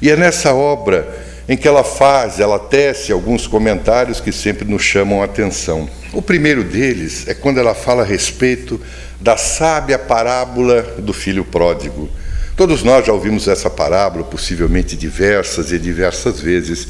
E 0.00 0.10
é 0.10 0.16
nessa 0.16 0.54
obra 0.54 1.06
em 1.48 1.56
que 1.56 1.66
ela 1.66 1.82
faz, 1.82 2.38
ela 2.38 2.58
tece 2.58 3.12
alguns 3.12 3.46
comentários 3.46 4.20
que 4.20 4.32
sempre 4.32 4.64
nos 4.64 4.82
chamam 4.82 5.22
a 5.22 5.24
atenção. 5.24 5.88
O 6.12 6.22
primeiro 6.22 6.62
deles 6.62 7.26
é 7.26 7.34
quando 7.34 7.58
ela 7.58 7.74
fala 7.74 8.02
a 8.02 8.06
respeito 8.06 8.80
da 9.20 9.36
sábia 9.36 9.98
parábola 9.98 10.82
do 10.98 11.12
filho 11.12 11.44
pródigo. 11.44 12.08
Todos 12.56 12.82
nós 12.82 13.06
já 13.06 13.12
ouvimos 13.12 13.48
essa 13.48 13.70
parábola, 13.70 14.24
possivelmente 14.24 14.94
diversas 14.96 15.72
e 15.72 15.78
diversas 15.78 16.38
vezes, 16.40 16.88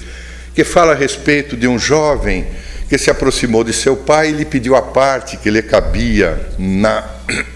que 0.54 0.64
fala 0.64 0.92
a 0.92 0.96
respeito 0.96 1.56
de 1.56 1.66
um 1.68 1.78
jovem 1.78 2.46
que 2.88 2.98
se 2.98 3.10
aproximou 3.10 3.64
de 3.64 3.72
seu 3.72 3.96
pai 3.96 4.28
e 4.28 4.32
lhe 4.32 4.44
pediu 4.44 4.76
a 4.76 4.82
parte 4.82 5.38
que 5.38 5.50
lhe 5.50 5.62
cabia 5.62 6.38
na, 6.58 7.08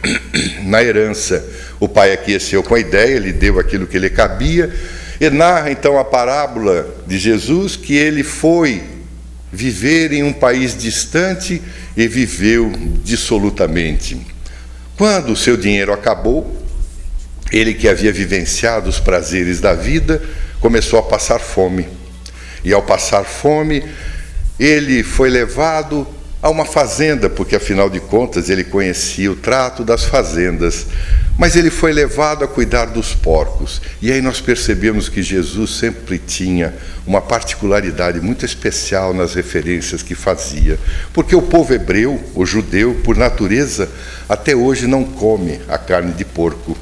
na 0.65 0.83
herança. 0.83 1.45
O 1.79 1.89
pai 1.89 2.13
aqueceu 2.13 2.63
com 2.63 2.75
a 2.75 2.81
ideia, 2.81 3.19
lhe 3.19 3.33
deu 3.33 3.59
aquilo 3.59 3.87
que 3.87 3.99
lhe 3.99 4.09
cabia, 4.09 4.73
e 5.21 5.31
narra 5.31 5.71
então 5.71 5.99
a 5.99 6.05
parábola 6.05 6.95
de 7.07 7.19
Jesus 7.19 7.77
que 7.77 7.95
ele 7.95 8.23
foi 8.23 8.83
viver 9.53 10.13
em 10.13 10.23
um 10.23 10.33
país 10.33 10.77
distante 10.77 11.63
e 11.97 12.07
viveu 12.07 12.73
dissolutamente. 13.03 14.21
Quando 14.97 15.31
o 15.31 15.37
seu 15.37 15.57
dinheiro 15.57 15.93
acabou, 15.93 16.63
ele 17.53 17.75
que 17.75 17.89
havia 17.89 18.13
vivenciado 18.13 18.89
os 18.89 18.99
prazeres 18.99 19.61
da 19.61 19.73
vida 19.73 20.23
começou 20.61 20.99
a 20.99 21.03
passar 21.03 21.39
fome. 21.39 21.87
E 22.65 22.73
ao 22.73 22.83
passar 22.83 23.25
fome, 23.25 23.85
ele 24.59 25.03
foi 25.03 25.31
levado 25.31 26.07
a 26.43 26.51
uma 26.51 26.65
fazenda, 26.65 27.31
porque 27.31 27.57
afinal 27.57 27.89
de 27.89 28.01
contas 28.01 28.51
ele 28.51 28.65
conhecia 28.65 29.31
o 29.31 29.37
trato 29.37 29.85
das 29.85 30.05
fazendas. 30.05 30.87
Mas 31.39 31.55
ele 31.55 31.69
foi 31.69 31.93
levado 31.93 32.45
a 32.45 32.49
cuidar 32.49 32.87
dos 32.87 33.15
porcos. 33.15 33.83
E 34.01 34.11
aí 34.11 34.23
nós 34.23 34.41
percebemos 34.41 35.09
que 35.09 35.23
Jesus 35.23 35.77
sempre 35.79 36.19
tinha 36.19 36.75
uma 37.07 37.21
particularidade 37.21 38.21
muito 38.21 38.47
especial 38.47 39.13
nas 39.13 39.35
referências 39.35 40.03
que 40.03 40.15
fazia. 40.15 40.79
Porque 41.13 41.37
o 41.37 41.43
povo 41.43 41.75
hebreu, 41.75 42.19
o 42.35 42.47
judeu, 42.47 43.01
por 43.05 43.17
natureza, 43.17 43.89
até 44.27 44.57
hoje 44.57 44.87
não 44.87 45.05
come 45.05 45.61
a 45.69 45.77
carne 45.77 46.13
de 46.13 46.25
porco. 46.25 46.77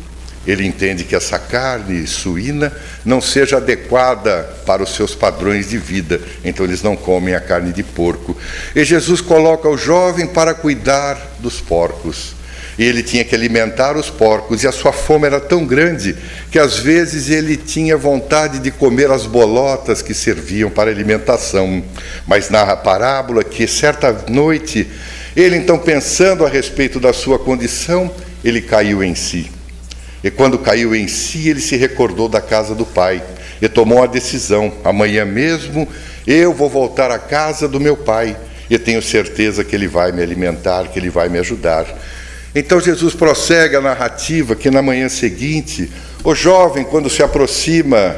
ele 0.47 0.67
entende 0.67 1.05
que 1.05 1.17
essa 1.17 1.39
carne 1.39 2.07
suína 2.07 2.71
não 3.03 3.19
seja 3.19 3.57
adequada 3.57 4.43
para 4.67 4.83
os 4.83 4.95
seus 4.95 5.15
padrões 5.15 5.71
de 5.71 5.79
vida, 5.79 6.21
então 6.45 6.67
eles 6.67 6.83
não 6.83 6.95
comem 6.95 7.35
a 7.35 7.41
carne 7.41 7.73
de 7.73 7.83
porco. 7.83 8.37
E 8.77 8.85
Jesus 8.85 9.23
coloca 9.23 9.69
o 9.69 9.79
jovem 9.79 10.27
para 10.27 10.53
cuidar 10.53 11.19
dos 11.41 11.63
porcos. 11.63 12.34
E 12.79 12.85
ele 12.85 13.03
tinha 13.03 13.25
que 13.25 13.35
alimentar 13.35 13.97
os 13.97 14.11
porcos, 14.11 14.63
e 14.63 14.67
a 14.67 14.73
sua 14.73 14.93
fome 14.93 15.27
era 15.27 15.41
tão 15.41 15.65
grande 15.65 16.17
que 16.51 16.59
às 16.59 16.79
vezes 16.79 17.31
ele 17.31 17.57
tinha 17.57 17.97
vontade 17.97 18.59
de 18.59 18.71
comer 18.71 19.11
as 19.11 19.27
bolotas 19.27 20.03
que 20.03 20.13
serviam 20.13 20.71
para 20.71 20.91
alimentação. 20.91 21.85
Mas 22.27 22.51
narra 22.51 22.73
a 22.73 22.77
parábola 22.77 23.45
que 23.45 23.67
certa 23.67 24.13
noite, 24.29 24.89
ele 25.37 25.57
então 25.57 25.79
pensando 25.79 26.45
a 26.45 26.49
respeito 26.49 26.99
da 26.99 27.13
sua 27.13 27.39
condição, 27.39 28.11
ele 28.43 28.61
caiu 28.61 29.03
em 29.03 29.15
si. 29.15 29.51
E 30.23 30.31
quando 30.31 30.59
caiu 30.59 30.95
em 30.95 31.07
si, 31.07 31.49
ele 31.49 31.61
se 31.61 31.77
recordou 31.77 32.29
da 32.29 32.41
casa 32.41 32.75
do 32.75 32.87
pai 32.87 33.23
e 33.61 33.69
tomou 33.69 34.03
a 34.03 34.07
decisão: 34.07 34.73
amanhã 34.83 35.25
mesmo 35.25 35.87
eu 36.27 36.53
vou 36.53 36.69
voltar 36.69 37.11
à 37.11 37.19
casa 37.19 37.69
do 37.69 37.79
meu 37.79 37.97
pai 37.97 38.37
e 38.71 38.79
tenho 38.79 39.03
certeza 39.03 39.63
que 39.63 39.77
ele 39.77 39.87
vai 39.87 40.13
me 40.13 40.23
alimentar, 40.23 40.89
que 40.89 40.99
ele 40.99 41.11
vai 41.11 41.29
me 41.29 41.39
ajudar. 41.39 41.87
Então 42.55 42.81
Jesus 42.81 43.15
prossegue 43.15 43.75
a 43.75 43.81
narrativa 43.81 44.55
que 44.55 44.71
na 44.71 44.81
manhã 44.81 45.09
seguinte, 45.09 45.91
o 46.23 46.35
jovem, 46.35 46.85
quando 46.85 47.11
se 47.11 47.23
aproxima 47.23 48.17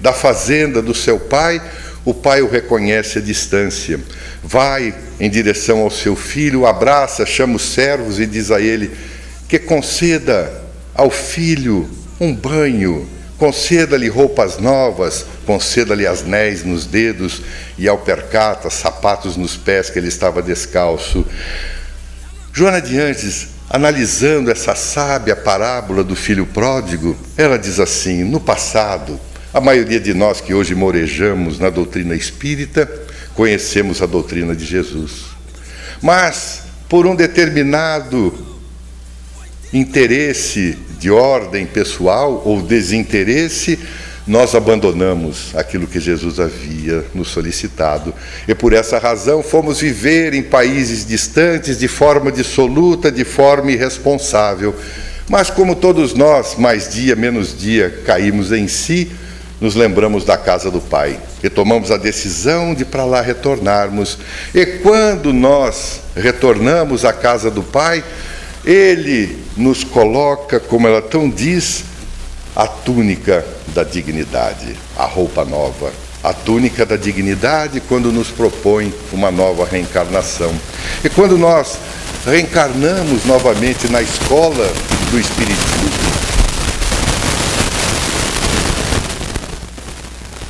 da 0.00 0.12
fazenda 0.12 0.82
do 0.82 0.92
seu 0.92 1.20
pai, 1.20 1.62
o 2.04 2.12
pai 2.12 2.42
o 2.42 2.48
reconhece 2.48 3.18
à 3.18 3.20
distância. 3.20 4.00
Vai 4.42 4.92
em 5.20 5.30
direção 5.30 5.78
ao 5.78 5.90
seu 5.90 6.16
filho, 6.16 6.66
abraça, 6.66 7.24
chama 7.24 7.54
os 7.54 7.62
servos 7.62 8.18
e 8.18 8.26
diz 8.26 8.50
a 8.50 8.60
ele 8.60 8.90
que 9.48 9.58
conceda 9.58 10.50
ao 10.92 11.10
filho 11.10 11.88
um 12.20 12.34
banho, 12.34 13.08
conceda-lhe 13.38 14.08
roupas 14.08 14.58
novas, 14.58 15.24
conceda-lhe 15.46 16.06
anéis 16.06 16.64
nos 16.64 16.84
dedos 16.86 17.42
e 17.78 17.86
ao 17.86 17.98
percata 17.98 18.70
sapatos 18.70 19.36
nos 19.36 19.56
pés 19.56 19.88
que 19.88 19.98
ele 19.98 20.08
estava 20.08 20.42
descalço. 20.42 21.24
Joana 22.52 22.80
de 22.80 22.98
Antes, 22.98 23.48
analisando 23.72 24.50
essa 24.50 24.74
sábia 24.74 25.34
parábola 25.34 26.04
do 26.04 26.14
filho 26.14 26.44
pródigo, 26.44 27.16
ela 27.38 27.58
diz 27.58 27.80
assim: 27.80 28.22
no 28.22 28.38
passado, 28.38 29.18
a 29.52 29.60
maioria 29.60 29.98
de 29.98 30.12
nós 30.12 30.42
que 30.42 30.52
hoje 30.52 30.74
morejamos 30.74 31.58
na 31.58 31.70
doutrina 31.70 32.14
espírita, 32.14 32.88
conhecemos 33.34 34.02
a 34.02 34.06
doutrina 34.06 34.54
de 34.54 34.66
Jesus. 34.66 35.32
Mas, 36.02 36.64
por 36.86 37.06
um 37.06 37.16
determinado 37.16 38.52
interesse 39.72 40.76
de 40.98 41.10
ordem 41.10 41.64
pessoal 41.64 42.42
ou 42.44 42.60
desinteresse, 42.60 43.78
nós 44.26 44.54
abandonamos 44.54 45.54
aquilo 45.54 45.86
que 45.86 45.98
Jesus 45.98 46.38
havia 46.38 47.04
nos 47.12 47.28
solicitado. 47.28 48.14
E 48.46 48.54
por 48.54 48.72
essa 48.72 48.98
razão 48.98 49.42
fomos 49.42 49.80
viver 49.80 50.32
em 50.32 50.42
países 50.42 51.04
distantes 51.04 51.78
de 51.78 51.88
forma 51.88 52.30
dissoluta, 52.30 53.10
de 53.10 53.24
forma 53.24 53.72
irresponsável. 53.72 54.74
Mas 55.28 55.50
como 55.50 55.74
todos 55.74 56.14
nós, 56.14 56.54
mais 56.56 56.88
dia 56.88 57.16
menos 57.16 57.56
dia, 57.58 58.02
caímos 58.04 58.52
em 58.52 58.68
si, 58.68 59.10
nos 59.60 59.74
lembramos 59.74 60.24
da 60.24 60.36
casa 60.36 60.70
do 60.70 60.80
Pai 60.80 61.18
e 61.42 61.48
tomamos 61.48 61.90
a 61.90 61.96
decisão 61.96 62.74
de 62.74 62.84
para 62.84 63.04
lá 63.04 63.20
retornarmos. 63.20 64.18
E 64.54 64.66
quando 64.66 65.32
nós 65.32 66.00
retornamos 66.16 67.04
à 67.04 67.12
casa 67.12 67.50
do 67.50 67.62
Pai, 67.62 68.04
ele 68.64 69.38
nos 69.56 69.82
coloca, 69.82 70.60
como 70.60 70.86
ela 70.86 71.02
tão 71.02 71.28
diz, 71.28 71.84
a 72.54 72.66
túnica 72.66 73.44
da 73.72 73.82
dignidade, 73.82 74.76
a 74.96 75.04
roupa 75.04 75.44
nova. 75.44 75.92
A 76.22 76.32
túnica 76.32 76.86
da 76.86 76.96
dignidade 76.96 77.80
quando 77.80 78.12
nos 78.12 78.28
propõe 78.28 78.94
uma 79.12 79.30
nova 79.30 79.66
reencarnação. 79.66 80.54
E 81.02 81.08
quando 81.08 81.36
nós 81.36 81.78
reencarnamos 82.24 83.24
novamente 83.24 83.88
na 83.88 84.00
escola 84.00 84.70
do 85.10 85.18
Espiritismo, 85.18 85.90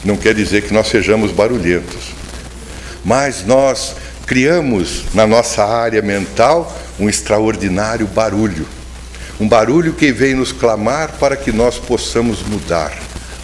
não 0.05 0.17
quer 0.17 0.35
dizer 0.35 0.63
que 0.63 0.75
nós 0.75 0.89
sejamos 0.89 1.33
barulhentos, 1.33 2.11
mas 3.03 3.47
nós 3.47 3.95
criamos 4.27 5.05
na 5.15 5.27
nossa 5.27 5.65
área 5.65 6.03
mental 6.03 6.77
um 6.99 7.09
extraordinário 7.09 8.07
barulho. 8.09 8.67
Um 9.41 9.49
barulho 9.49 9.95
que 9.95 10.13
vem 10.13 10.35
nos 10.35 10.53
clamar 10.53 11.13
para 11.19 11.35
que 11.35 11.51
nós 11.51 11.79
possamos 11.79 12.43
mudar 12.43 12.93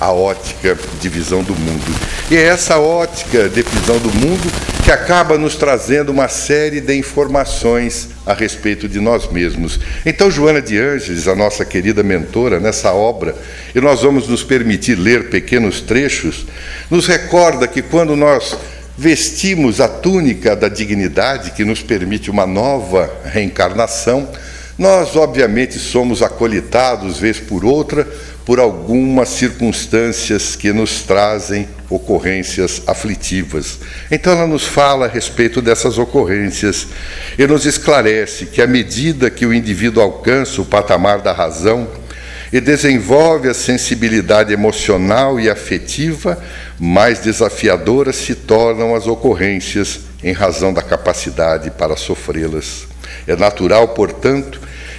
a 0.00 0.12
ótica 0.12 0.78
de 1.00 1.08
visão 1.08 1.42
do 1.42 1.54
mundo. 1.54 1.94
E 2.30 2.36
é 2.36 2.42
essa 2.42 2.78
ótica 2.78 3.48
de 3.48 3.62
visão 3.62 3.98
do 3.98 4.10
mundo 4.14 4.50
que 4.84 4.90
acaba 4.90 5.36
nos 5.36 5.56
trazendo 5.56 6.10
uma 6.10 6.28
série 6.28 6.80
de 6.80 6.94
informações 6.96 8.10
a 8.24 8.32
respeito 8.32 8.88
de 8.88 9.00
nós 9.00 9.30
mesmos. 9.30 9.80
Então, 10.06 10.30
Joana 10.30 10.62
de 10.62 10.78
Ângeles, 10.78 11.26
a 11.26 11.34
nossa 11.34 11.64
querida 11.64 12.02
mentora 12.02 12.60
nessa 12.60 12.92
obra, 12.92 13.34
e 13.74 13.80
nós 13.80 14.02
vamos 14.02 14.28
nos 14.28 14.42
permitir 14.42 14.94
ler 14.94 15.30
pequenos 15.30 15.80
trechos, 15.80 16.46
nos 16.90 17.06
recorda 17.06 17.66
que 17.66 17.82
quando 17.82 18.14
nós 18.14 18.56
vestimos 18.96 19.80
a 19.80 19.88
túnica 19.88 20.56
da 20.56 20.68
dignidade 20.68 21.52
que 21.52 21.64
nos 21.64 21.82
permite 21.82 22.30
uma 22.30 22.46
nova 22.46 23.10
reencarnação, 23.24 24.28
nós, 24.78 25.16
obviamente, 25.16 25.76
somos 25.76 26.22
acolitados, 26.22 27.18
vez 27.18 27.40
por 27.40 27.64
outra, 27.64 28.06
por 28.48 28.58
algumas 28.58 29.28
circunstâncias 29.28 30.56
que 30.56 30.72
nos 30.72 31.02
trazem 31.02 31.68
ocorrências 31.90 32.80
aflitivas. 32.86 33.78
Então, 34.10 34.32
ela 34.32 34.46
nos 34.46 34.64
fala 34.64 35.04
a 35.04 35.08
respeito 35.08 35.60
dessas 35.60 35.98
ocorrências 35.98 36.86
e 37.38 37.46
nos 37.46 37.66
esclarece 37.66 38.46
que, 38.46 38.62
à 38.62 38.66
medida 38.66 39.28
que 39.28 39.44
o 39.44 39.52
indivíduo 39.52 40.02
alcança 40.02 40.62
o 40.62 40.64
patamar 40.64 41.20
da 41.20 41.30
razão, 41.30 41.86
e 42.50 42.58
desenvolve 42.58 43.50
a 43.50 43.52
sensibilidade 43.52 44.50
emocional 44.50 45.38
e 45.38 45.50
afetiva, 45.50 46.42
mais 46.78 47.18
desafiadoras 47.18 48.16
se 48.16 48.34
tornam 48.34 48.94
as 48.94 49.06
ocorrências 49.06 50.00
em 50.24 50.32
razão 50.32 50.72
da 50.72 50.80
capacidade 50.80 51.70
para 51.72 51.98
sofrê-las. 51.98 52.86
É 53.26 53.36
natural, 53.36 53.88
portanto, 53.88 54.58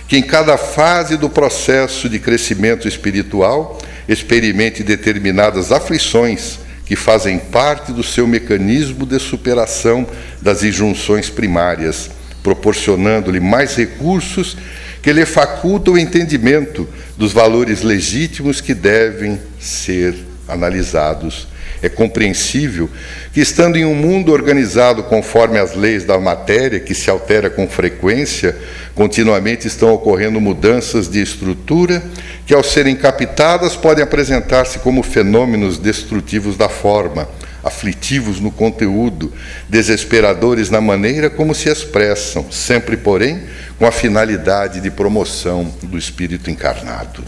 que 0.10 0.17
em 0.17 0.24
cada 0.24 0.58
fase 0.58 1.15
do 1.15 1.30
processo 1.30 2.10
de 2.10 2.17
crescimento 2.17 2.88
espiritual 2.88 3.78
experimente 4.08 4.84
determinadas 4.84 5.72
aflições 5.72 6.58
que 6.84 6.95
fazem 6.95 7.38
parte 7.38 7.93
do 7.93 8.02
seu 8.02 8.28
mecanismo 8.28 9.06
de 9.06 9.19
superação 9.19 10.08
das 10.41 10.63
injunções 10.63 11.30
primárias, 11.30 12.10
proporcionando-lhe 12.41 13.39
mais 13.39 13.76
recursos 13.76 14.58
que 15.04 15.13
lhe 15.13 15.28
facultam 15.28 15.93
o 15.93 15.98
entendimento 16.00 16.89
dos 17.15 17.32
valores 17.32 17.84
legítimos 17.84 18.60
que 18.60 18.74
devem 18.74 19.39
ser 19.60 20.15
analisados. 20.48 21.48
É 21.82 21.89
compreensível 21.89 22.89
que, 23.32 23.39
estando 23.39 23.78
em 23.78 23.86
um 23.86 23.96
mundo 23.96 24.32
organizado 24.32 25.04
conforme 25.04 25.58
as 25.60 25.76
leis 25.76 26.04
da 26.04 26.20
matéria, 26.20 26.80
que 26.80 26.94
se 26.94 27.10
altera 27.10 27.50
com 27.50 27.68
frequência, 27.68 28.56
continuamente 28.94 29.68
estão 29.68 29.94
ocorrendo 29.94 30.42
mudanças 30.42 31.08
de 31.08 31.22
estrutura 31.22 32.04
que, 32.46 32.54
ao 32.54 32.63
serem 32.63 32.96
captadas, 32.96 33.76
podem 33.76 34.04
apresentar-se 34.04 34.80
como 34.80 35.04
fenômenos 35.04 35.78
destrutivos 35.78 36.58
da 36.58 36.68
forma 36.68 37.28
aflitivos 37.63 38.39
no 38.39 38.52
conteúdo, 38.52 39.34
desesperadores 39.68 40.70
na 40.70 40.82
maneira 40.82 41.30
como 41.30 41.54
se 41.54 41.70
expressam, 41.70 42.50
sempre, 42.52 42.98
porém, 42.98 43.44
com 43.78 43.86
a 43.86 43.92
finalidade 43.92 44.80
de 44.80 44.89
promoção 44.89 45.72
do 45.84 45.98
espírito 45.98 46.50
encarnado. 46.50 47.24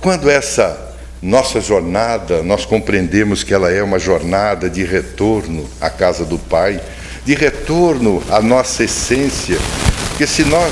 Quando 0.00 0.28
essa 0.28 0.93
nossa 1.24 1.58
jornada, 1.58 2.42
nós 2.42 2.66
compreendemos 2.66 3.42
que 3.42 3.54
ela 3.54 3.72
é 3.72 3.82
uma 3.82 3.98
jornada 3.98 4.68
de 4.68 4.84
retorno 4.84 5.66
à 5.80 5.88
casa 5.88 6.22
do 6.22 6.38
Pai, 6.38 6.78
de 7.24 7.34
retorno 7.34 8.22
à 8.30 8.42
nossa 8.42 8.84
essência, 8.84 9.56
porque 10.10 10.26
se 10.26 10.44
nós 10.44 10.70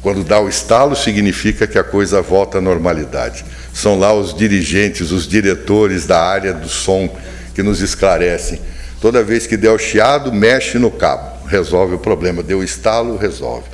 quando 0.00 0.22
dá 0.22 0.40
o 0.40 0.48
estalo, 0.48 0.94
significa 0.94 1.66
que 1.66 1.78
a 1.78 1.84
coisa 1.84 2.22
volta 2.22 2.58
à 2.58 2.60
normalidade. 2.60 3.44
São 3.74 3.98
lá 3.98 4.14
os 4.14 4.32
dirigentes, 4.32 5.10
os 5.10 5.26
diretores 5.26 6.06
da 6.06 6.22
área 6.22 6.54
do 6.54 6.68
som 6.68 7.12
que 7.54 7.62
nos 7.62 7.82
esclarecem. 7.82 8.60
Toda 9.00 9.22
vez 9.22 9.46
que 9.46 9.56
der 9.56 9.70
o 9.70 9.78
chiado, 9.78 10.32
mexe 10.32 10.78
no 10.78 10.90
cabo, 10.90 11.46
resolve 11.48 11.96
o 11.96 11.98
problema. 11.98 12.42
Deu 12.42 12.60
o 12.60 12.64
estalo, 12.64 13.18
resolve. 13.18 13.66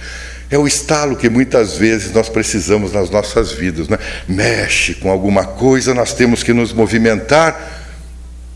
É 0.50 0.56
o 0.56 0.66
estalo 0.66 1.16
que 1.16 1.28
muitas 1.28 1.76
vezes 1.76 2.12
nós 2.12 2.28
precisamos 2.28 2.92
nas 2.92 3.11
nossas 3.11 3.52
vidas. 3.52 3.88
Né? 3.88 3.98
Mexe 4.28 4.94
com 4.94 5.11
alguma 5.11 5.44
coisa, 5.44 5.92
nós 5.92 6.12
temos 6.12 6.42
que 6.42 6.52
nos 6.52 6.72
movimentar. 6.72 7.85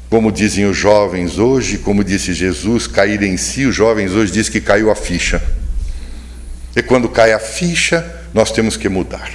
Como 0.08 0.30
dizem 0.30 0.66
os 0.66 0.76
jovens 0.76 1.38
hoje, 1.38 1.78
como 1.78 2.02
disse 2.02 2.32
Jesus, 2.32 2.86
cair 2.86 3.22
em 3.22 3.36
si, 3.36 3.64
os 3.64 3.74
jovens 3.74 4.12
hoje 4.12 4.32
dizem 4.32 4.52
que 4.52 4.60
caiu 4.60 4.90
a 4.90 4.94
ficha. 4.94 5.42
E 6.74 6.82
quando 6.82 7.08
cai 7.08 7.32
a 7.32 7.38
ficha, 7.38 8.04
nós 8.32 8.50
temos 8.50 8.76
que 8.76 8.88
mudar. 8.88 9.30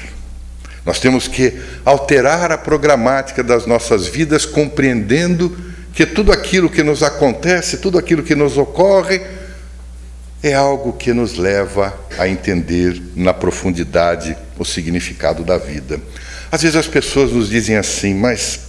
Nós 0.85 0.99
temos 0.99 1.27
que 1.27 1.53
alterar 1.83 2.51
a 2.51 2.57
programática 2.57 3.43
das 3.43 3.65
nossas 3.65 4.07
vidas, 4.07 4.45
compreendendo 4.45 5.55
que 5.93 6.05
tudo 6.05 6.31
aquilo 6.31 6.69
que 6.69 6.83
nos 6.83 7.01
acontece, 7.01 7.77
tudo 7.77 7.97
aquilo 7.97 8.21
que 8.21 8.35
nos 8.35 8.57
ocorre, 8.57 9.21
é 10.47 10.53
algo 10.53 10.93
que 10.93 11.11
nos 11.11 11.37
leva 11.37 11.91
a 12.19 12.27
entender 12.27 13.01
na 13.15 13.33
profundidade 13.33 14.37
o 14.59 14.63
significado 14.63 15.43
da 15.43 15.57
vida. 15.57 15.99
Às 16.51 16.61
vezes 16.61 16.75
as 16.75 16.87
pessoas 16.87 17.31
nos 17.31 17.49
dizem 17.49 17.75
assim, 17.75 18.13
mas 18.13 18.59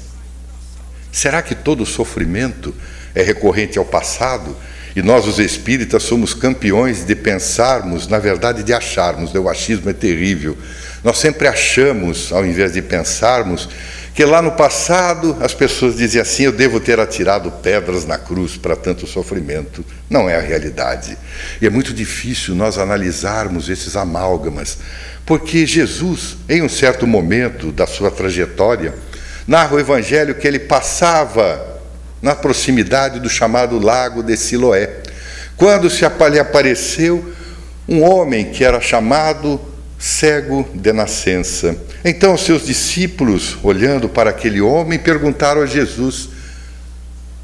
será 1.12 1.42
que 1.42 1.54
todo 1.54 1.84
sofrimento 1.84 2.74
é 3.14 3.22
recorrente 3.22 3.76
ao 3.76 3.84
passado? 3.84 4.56
E 4.96 5.02
nós, 5.02 5.26
os 5.26 5.38
espíritas, 5.38 6.02
somos 6.02 6.32
campeões 6.32 7.04
de 7.04 7.14
pensarmos, 7.14 8.08
na 8.08 8.18
verdade, 8.18 8.62
de 8.62 8.72
acharmos. 8.72 9.34
O 9.34 9.46
achismo 9.46 9.90
é 9.90 9.92
terrível. 9.92 10.56
Nós 11.04 11.18
sempre 11.18 11.46
achamos, 11.46 12.32
ao 12.32 12.46
invés 12.46 12.72
de 12.72 12.80
pensarmos, 12.80 13.68
que 14.16 14.24
lá 14.24 14.40
no 14.40 14.52
passado 14.52 15.36
as 15.42 15.52
pessoas 15.52 15.94
diziam 15.94 16.22
assim: 16.22 16.44
eu 16.44 16.52
devo 16.52 16.80
ter 16.80 16.98
atirado 16.98 17.50
pedras 17.50 18.06
na 18.06 18.16
cruz 18.16 18.56
para 18.56 18.74
tanto 18.74 19.06
sofrimento. 19.06 19.84
Não 20.08 20.26
é 20.26 20.34
a 20.34 20.40
realidade. 20.40 21.18
E 21.60 21.66
é 21.66 21.70
muito 21.70 21.92
difícil 21.92 22.54
nós 22.54 22.78
analisarmos 22.78 23.68
esses 23.68 23.94
amálgamas, 23.94 24.78
porque 25.26 25.66
Jesus, 25.66 26.38
em 26.48 26.62
um 26.62 26.68
certo 26.68 27.06
momento 27.06 27.70
da 27.70 27.86
sua 27.86 28.10
trajetória, 28.10 28.94
narra 29.46 29.76
o 29.76 29.78
Evangelho 29.80 30.34
que 30.34 30.48
ele 30.48 30.60
passava 30.60 31.76
na 32.22 32.34
proximidade 32.34 33.20
do 33.20 33.28
chamado 33.28 33.78
Lago 33.78 34.22
de 34.22 34.34
Siloé. 34.34 35.02
Quando 35.58 35.90
se 35.90 36.06
lhe 36.30 36.38
apareceu 36.38 37.34
um 37.86 38.02
homem 38.02 38.46
que 38.50 38.64
era 38.64 38.80
chamado 38.80 39.60
cego 39.98 40.68
de 40.74 40.92
nascença. 40.92 41.76
Então 42.04 42.34
os 42.34 42.42
seus 42.42 42.66
discípulos, 42.66 43.56
olhando 43.62 44.08
para 44.08 44.30
aquele 44.30 44.60
homem, 44.60 44.98
perguntaram 44.98 45.62
a 45.62 45.66
Jesus: 45.66 46.28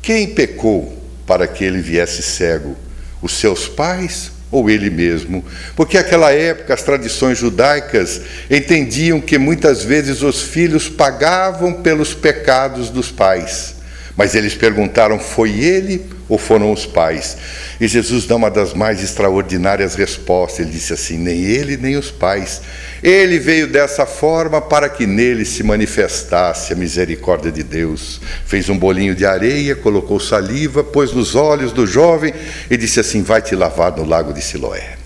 Quem 0.00 0.28
pecou 0.28 1.00
para 1.26 1.46
que 1.46 1.64
ele 1.64 1.80
viesse 1.80 2.22
cego? 2.22 2.76
Os 3.20 3.32
seus 3.32 3.68
pais 3.68 4.32
ou 4.50 4.68
ele 4.68 4.90
mesmo? 4.90 5.44
Porque 5.74 5.96
naquela 5.96 6.32
época 6.32 6.74
as 6.74 6.82
tradições 6.82 7.38
judaicas 7.38 8.20
entendiam 8.50 9.20
que 9.20 9.38
muitas 9.38 9.82
vezes 9.82 10.22
os 10.22 10.42
filhos 10.42 10.88
pagavam 10.88 11.72
pelos 11.72 12.14
pecados 12.14 12.90
dos 12.90 13.10
pais. 13.10 13.81
Mas 14.16 14.34
eles 14.34 14.54
perguntaram: 14.54 15.18
foi 15.18 15.50
ele 15.60 16.04
ou 16.28 16.38
foram 16.38 16.72
os 16.72 16.86
pais? 16.86 17.36
E 17.80 17.88
Jesus 17.88 18.26
dá 18.26 18.36
uma 18.36 18.50
das 18.50 18.74
mais 18.74 19.02
extraordinárias 19.02 19.94
respostas. 19.94 20.60
Ele 20.60 20.70
disse 20.70 20.92
assim: 20.92 21.18
nem 21.18 21.42
ele, 21.42 21.76
nem 21.76 21.96
os 21.96 22.10
pais. 22.10 22.60
Ele 23.02 23.38
veio 23.38 23.66
dessa 23.66 24.06
forma 24.06 24.60
para 24.60 24.88
que 24.88 25.06
nele 25.06 25.44
se 25.44 25.62
manifestasse 25.62 26.72
a 26.72 26.76
misericórdia 26.76 27.50
de 27.50 27.62
Deus. 27.62 28.20
Fez 28.46 28.68
um 28.68 28.78
bolinho 28.78 29.14
de 29.14 29.24
areia, 29.24 29.74
colocou 29.74 30.20
saliva, 30.20 30.84
pôs 30.84 31.12
nos 31.12 31.34
olhos 31.34 31.72
do 31.72 31.86
jovem 31.86 32.34
e 32.70 32.76
disse 32.76 33.00
assim: 33.00 33.22
vai 33.22 33.40
te 33.40 33.56
lavar 33.56 33.96
no 33.96 34.04
lago 34.04 34.32
de 34.32 34.42
Siloé. 34.42 34.96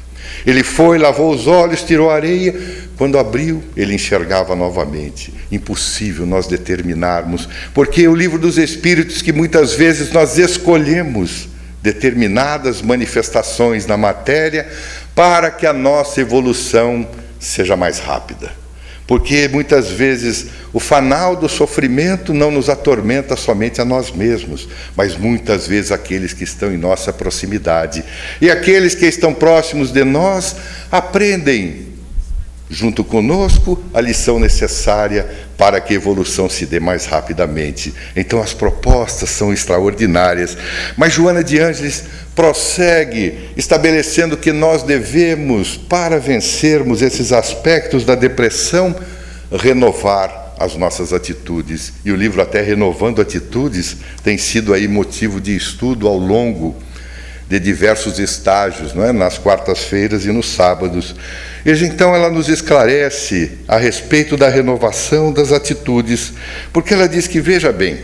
Ele 0.47 0.63
foi, 0.63 0.97
lavou 0.97 1.35
os 1.35 1.49
olhos, 1.49 1.83
tirou 1.83 2.09
a 2.09 2.15
areia. 2.15 2.55
Quando 2.97 3.19
abriu, 3.19 3.63
ele 3.77 3.95
enxergava 3.95 4.57
novamente. 4.57 5.33
Impossível 5.53 6.25
nós 6.25 6.47
determinarmos, 6.47 7.49
porque 7.75 8.09
o 8.09 8.15
livro 8.15 8.39
dos 8.39 8.57
Espíritos, 8.57 9.21
que 9.21 9.33
muitas 9.33 9.75
vezes 9.75 10.11
nós 10.13 10.39
escolhemos 10.39 11.49
determinadas 11.83 12.83
manifestações 12.83 13.87
na 13.87 13.97
matéria 13.97 14.67
para 15.15 15.51
que 15.51 15.67
a 15.67 15.73
nossa 15.73 16.21
evolução 16.21 17.07
seja 17.39 17.77
mais 17.77 17.99
rápida. 17.99 18.51
Porque 19.07 19.47
muitas 19.47 19.89
vezes 19.89 20.47
o 20.73 20.81
fanal 20.81 21.37
do 21.37 21.49
sofrimento 21.49 22.35
não 22.35 22.51
nos 22.51 22.69
atormenta 22.69 23.37
somente 23.37 23.81
a 23.81 23.85
nós 23.85 24.11
mesmos, 24.11 24.69
mas 24.97 25.17
muitas 25.17 25.69
vezes 25.69 25.93
aqueles 25.93 26.33
que 26.33 26.43
estão 26.43 26.73
em 26.73 26.77
nossa 26.77 27.13
proximidade. 27.13 28.03
E 28.41 28.51
aqueles 28.51 28.95
que 28.95 29.07
estão 29.07 29.33
próximos 29.33 29.93
de 29.93 30.03
nós 30.03 30.57
aprendem, 30.91 31.87
junto 32.69 33.05
conosco, 33.05 33.83
a 33.95 34.01
lição 34.01 34.39
necessária 34.39 35.29
para 35.57 35.81
que 35.81 35.95
a 35.95 35.97
evolução 35.97 36.49
se 36.49 36.67
dê 36.67 36.81
mais 36.81 37.07
rapidamente. 37.07 37.95
Então 38.15 38.43
as 38.43 38.53
propostas 38.53 39.31
são 39.31 39.53
extraordinárias. 39.53 40.57
Mas 40.97 41.13
Joana 41.13 41.45
de 41.45 41.59
Ângeles 41.59 42.05
prossegue 42.35 43.51
estabelecendo 43.57 44.37
que 44.37 44.53
nós 44.53 44.83
devemos, 44.83 45.77
para 45.77 46.19
vencermos 46.19 47.03
esses 47.03 47.33
aspectos 47.33 48.05
da 48.05 48.15
depressão, 48.15 48.95
renovar 49.53 50.55
as 50.59 50.75
nossas 50.75 51.13
atitudes. 51.13 51.93
E 52.05 52.11
o 52.11 52.17
livro 52.17 52.43
até 52.43 52.63
Renovando 52.63 53.21
Atitudes 53.21 53.97
tem 54.23 54.39
sido 54.39 54.73
aí 54.75 54.89
motivo 54.89 55.41
de 55.41 55.55
estudo 55.55 56.09
ao 56.09 56.19
longo 56.19 56.75
de 57.49 57.61
diversos 57.61 58.19
estágios, 58.19 58.93
não 58.93 59.05
é? 59.05 59.13
nas 59.13 59.39
quartas-feiras 59.39 60.25
e 60.25 60.33
nos 60.33 60.49
sábados. 60.49 61.15
E 61.65 61.71
então 61.85 62.15
ela 62.15 62.29
nos 62.29 62.49
esclarece 62.49 63.59
a 63.69 63.77
respeito 63.77 64.37
da 64.37 64.49
renovação 64.49 65.33
das 65.33 65.53
atitudes, 65.53 66.33
porque 66.73 66.95
ela 66.95 67.09
diz 67.09 67.27
que, 67.27 67.41
veja 67.41 67.73
bem, 67.73 68.01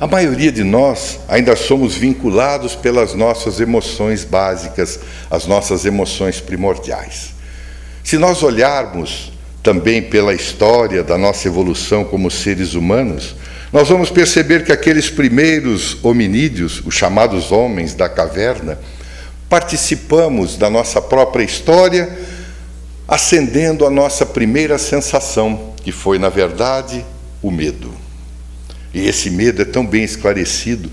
a 0.00 0.06
maioria 0.06 0.50
de 0.50 0.64
nós 0.64 1.20
ainda 1.28 1.54
somos 1.54 1.94
vinculados 1.94 2.74
pelas 2.74 3.14
nossas 3.14 3.60
emoções 3.60 4.24
básicas, 4.24 4.98
as 5.30 5.46
nossas 5.46 5.84
emoções 5.84 6.40
primordiais. 6.40 7.32
Se 8.02 8.16
nós 8.16 8.42
olharmos 8.42 9.30
também 9.62 10.02
pela 10.02 10.32
história 10.32 11.04
da 11.04 11.18
nossa 11.18 11.46
evolução 11.46 12.02
como 12.02 12.30
seres 12.30 12.72
humanos, 12.72 13.36
nós 13.72 13.88
vamos 13.88 14.10
perceber 14.10 14.64
que 14.64 14.72
aqueles 14.72 15.08
primeiros 15.08 15.96
hominídeos, 16.02 16.82
os 16.84 16.94
chamados 16.94 17.52
homens 17.52 17.94
da 17.94 18.08
caverna, 18.08 18.78
participamos 19.48 20.56
da 20.56 20.68
nossa 20.68 21.00
própria 21.00 21.44
história, 21.44 22.08
acendendo 23.06 23.86
a 23.86 23.90
nossa 23.90 24.26
primeira 24.26 24.76
sensação, 24.76 25.74
que 25.84 25.92
foi, 25.92 26.18
na 26.18 26.28
verdade, 26.28 27.04
o 27.40 27.50
medo. 27.50 27.92
E 28.92 29.06
esse 29.06 29.30
medo 29.30 29.62
é 29.62 29.64
tão 29.64 29.86
bem 29.86 30.02
esclarecido 30.02 30.90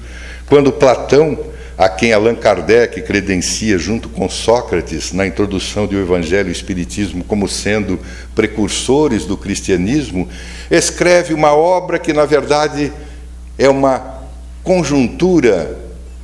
quando 0.48 0.72
Platão, 0.72 1.38
a 1.78 1.88
quem 1.88 2.12
Allan 2.12 2.34
Kardec 2.34 3.02
credencia 3.04 3.78
junto 3.78 4.10
com 4.10 4.28
Sócrates 4.28 5.14
na 5.14 5.28
introdução 5.28 5.86
do 5.86 5.96
Evangelho 6.00 6.50
e 6.50 6.52
Espiritismo 6.52 7.24
como 7.24 7.48
sendo 7.48 8.00
precursores 8.34 9.26
do 9.26 9.38
cristianismo, 9.38 10.28
escreve 10.72 11.36
uma 11.36 11.54
obra 11.54 12.00
que 12.00 12.14
na 12.14 12.26
verdade 12.26 12.92
é 13.60 13.70
uma 13.70 14.24
conjuntura 14.64 15.78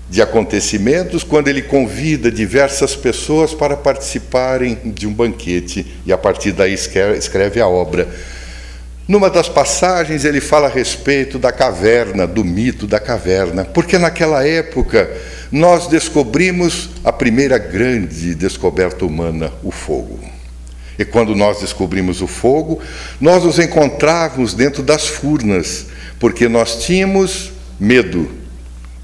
de 0.10 0.22
acontecimentos 0.22 1.24
quando 1.24 1.48
ele 1.48 1.62
convida 1.62 2.32
diversas 2.32 2.96
pessoas 2.96 3.54
para 3.54 3.78
participarem 3.78 4.80
de 4.86 5.06
um 5.06 5.13
banquete 5.13 5.86
e 6.06 6.12
a 6.12 6.18
partir 6.18 6.52
daí 6.52 6.74
escreve 6.74 7.62
a 7.62 7.68
obra. 7.68 8.08
Numa 9.08 9.30
das 9.30 9.50
passagens, 9.50 10.24
ele 10.24 10.39
fala 10.39 10.68
a 10.68 10.70
respeito 10.70 11.38
da 11.38 11.52
caverna, 11.52 12.26
do 12.26 12.44
mito 12.44 12.88
da 12.88 13.00
caverna, 13.00 13.66
porque 13.66 13.98
naquela 13.98 14.48
época 14.48 15.10
nós 15.54 15.86
descobrimos 15.86 16.89
a 17.04 17.13
primeira 17.13 17.60
grande 17.60 18.34
descoberta 18.34 19.06
humana, 19.06 19.54
o 19.62 19.70
fogo. 19.70 20.20
E 20.98 21.06
quando 21.06 21.36
nós 21.36 21.62
descobrimos 21.62 22.24
o 22.24 22.28
fogo, 22.28 22.82
nós 23.22 23.44
nos 23.44 23.60
encontrávamos 23.60 24.56
dentro 24.56 24.82
das 24.82 25.08
furnas, 25.08 25.86
porque 26.20 26.50
nós 26.50 26.84
tínhamos 26.84 27.52
medo 27.80 28.32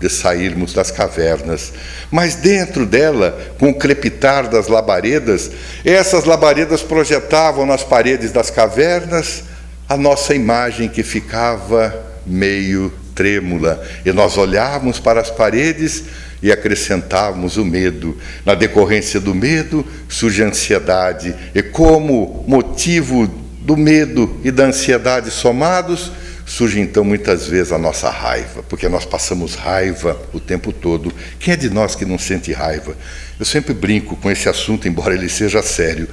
de 0.01 0.09
sairmos 0.09 0.73
das 0.73 0.89
cavernas. 0.89 1.71
Mas 2.09 2.33
dentro 2.33 2.83
dela, 2.83 3.39
com 3.59 3.69
o 3.69 3.77
crepitar 3.77 4.49
das 4.49 4.67
labaredas, 4.67 5.51
essas 5.85 6.23
labaredas 6.23 6.81
projetavam 6.81 7.63
nas 7.63 7.83
paredes 7.83 8.31
das 8.31 8.49
cavernas 8.49 9.43
a 9.87 9.95
nossa 9.95 10.33
imagem 10.33 10.89
que 10.89 11.03
ficava 11.03 11.95
meio 12.25 12.91
trêmula, 13.13 13.85
e 14.05 14.13
nós 14.13 14.37
olhávamos 14.37 14.97
para 14.97 15.19
as 15.19 15.29
paredes 15.29 16.05
e 16.41 16.51
acrescentávamos 16.51 17.57
o 17.57 17.65
medo. 17.65 18.17
Na 18.45 18.55
decorrência 18.55 19.19
do 19.19 19.35
medo 19.35 19.85
surge 20.07 20.43
a 20.43 20.47
ansiedade, 20.47 21.35
e 21.53 21.61
como 21.61 22.43
motivo 22.47 23.27
do 23.61 23.75
medo 23.75 24.39
e 24.43 24.51
da 24.51 24.65
ansiedade 24.65 25.29
somados, 25.31 26.11
surge 26.45 26.79
então 26.79 27.03
muitas 27.03 27.45
vezes 27.47 27.71
a 27.71 27.77
nossa 27.77 28.09
raiva, 28.09 28.63
porque 28.63 28.89
nós 28.89 29.05
passamos 29.05 29.53
raiva 29.53 30.19
o 30.33 30.39
tempo 30.39 30.73
todo. 30.73 31.13
Quem 31.39 31.53
é 31.53 31.57
de 31.57 31.69
nós 31.69 31.95
que 31.95 32.05
não 32.05 32.17
sente 32.17 32.51
raiva? 32.51 32.95
Eu 33.39 33.45
sempre 33.45 33.73
brinco 33.73 34.15
com 34.15 34.31
esse 34.31 34.49
assunto, 34.49 34.87
embora 34.87 35.13
ele 35.13 35.29
seja 35.29 35.61
sério. 35.61 36.07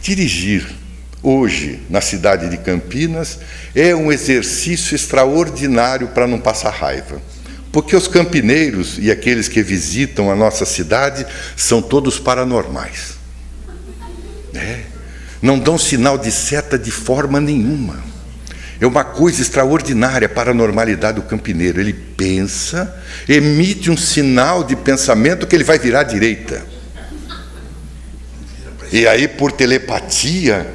Dirigir 0.00 0.66
hoje 1.22 1.80
na 1.90 2.00
cidade 2.00 2.48
de 2.48 2.56
Campinas 2.58 3.38
é 3.74 3.94
um 3.94 4.12
exercício 4.12 4.94
extraordinário 4.94 6.08
para 6.08 6.26
não 6.26 6.38
passar 6.38 6.70
raiva. 6.70 7.20
Porque 7.72 7.96
os 7.96 8.06
campineiros 8.06 8.98
e 8.98 9.10
aqueles 9.10 9.48
que 9.48 9.62
visitam 9.62 10.30
a 10.30 10.36
nossa 10.36 10.66
cidade 10.66 11.26
são 11.56 11.80
todos 11.80 12.18
paranormais. 12.18 13.14
É, 14.54 14.82
não 15.40 15.58
dão 15.58 15.78
sinal 15.78 16.18
de 16.18 16.30
seta 16.30 16.78
de 16.78 16.90
forma 16.90 17.40
nenhuma. 17.40 18.12
É 18.78 18.86
uma 18.86 19.04
coisa 19.04 19.40
extraordinária 19.40 20.28
a 20.50 20.54
normalidade 20.54 21.20
do 21.20 21.26
campineiro. 21.26 21.80
Ele 21.80 21.92
pensa, 21.92 22.94
emite 23.28 23.90
um 23.90 23.96
sinal 23.96 24.62
de 24.62 24.76
pensamento 24.76 25.46
que 25.46 25.56
ele 25.56 25.64
vai 25.64 25.78
virar 25.78 26.00
à 26.00 26.02
direita. 26.02 26.66
E 28.92 29.06
aí, 29.06 29.26
por 29.26 29.52
telepatia, 29.52 30.66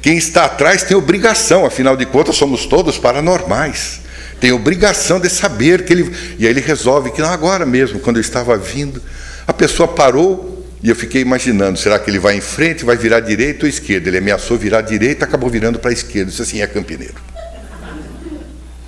quem 0.00 0.16
está 0.16 0.46
atrás 0.46 0.84
tem 0.84 0.96
obrigação, 0.96 1.66
afinal 1.66 1.96
de 1.96 2.06
contas, 2.06 2.36
somos 2.36 2.64
todos 2.64 2.96
paranormais. 2.96 4.00
Tem 4.40 4.52
obrigação 4.52 5.18
de 5.18 5.28
saber 5.28 5.84
que 5.84 5.92
ele. 5.92 6.14
E 6.38 6.46
aí 6.46 6.50
ele 6.50 6.60
resolve 6.60 7.10
que 7.10 7.20
não, 7.20 7.30
agora 7.30 7.66
mesmo, 7.66 7.98
quando 7.98 8.16
eu 8.16 8.20
estava 8.20 8.56
vindo, 8.56 9.02
a 9.46 9.52
pessoa 9.52 9.88
parou 9.88 10.66
e 10.82 10.88
eu 10.88 10.96
fiquei 10.96 11.22
imaginando: 11.22 11.78
será 11.78 11.98
que 11.98 12.10
ele 12.10 12.18
vai 12.18 12.36
em 12.36 12.40
frente, 12.40 12.84
vai 12.84 12.96
virar 12.96 13.20
direita 13.20 13.66
ou 13.66 13.68
esquerda? 13.68 14.08
Ele 14.08 14.18
ameaçou 14.18 14.56
virar 14.56 14.82
direita, 14.82 15.24
acabou 15.24 15.50
virando 15.50 15.78
para 15.78 15.90
a 15.90 15.92
esquerda. 15.92 16.30
Isso 16.30 16.42
assim 16.42 16.60
é 16.60 16.66
campineiro. 16.66 17.14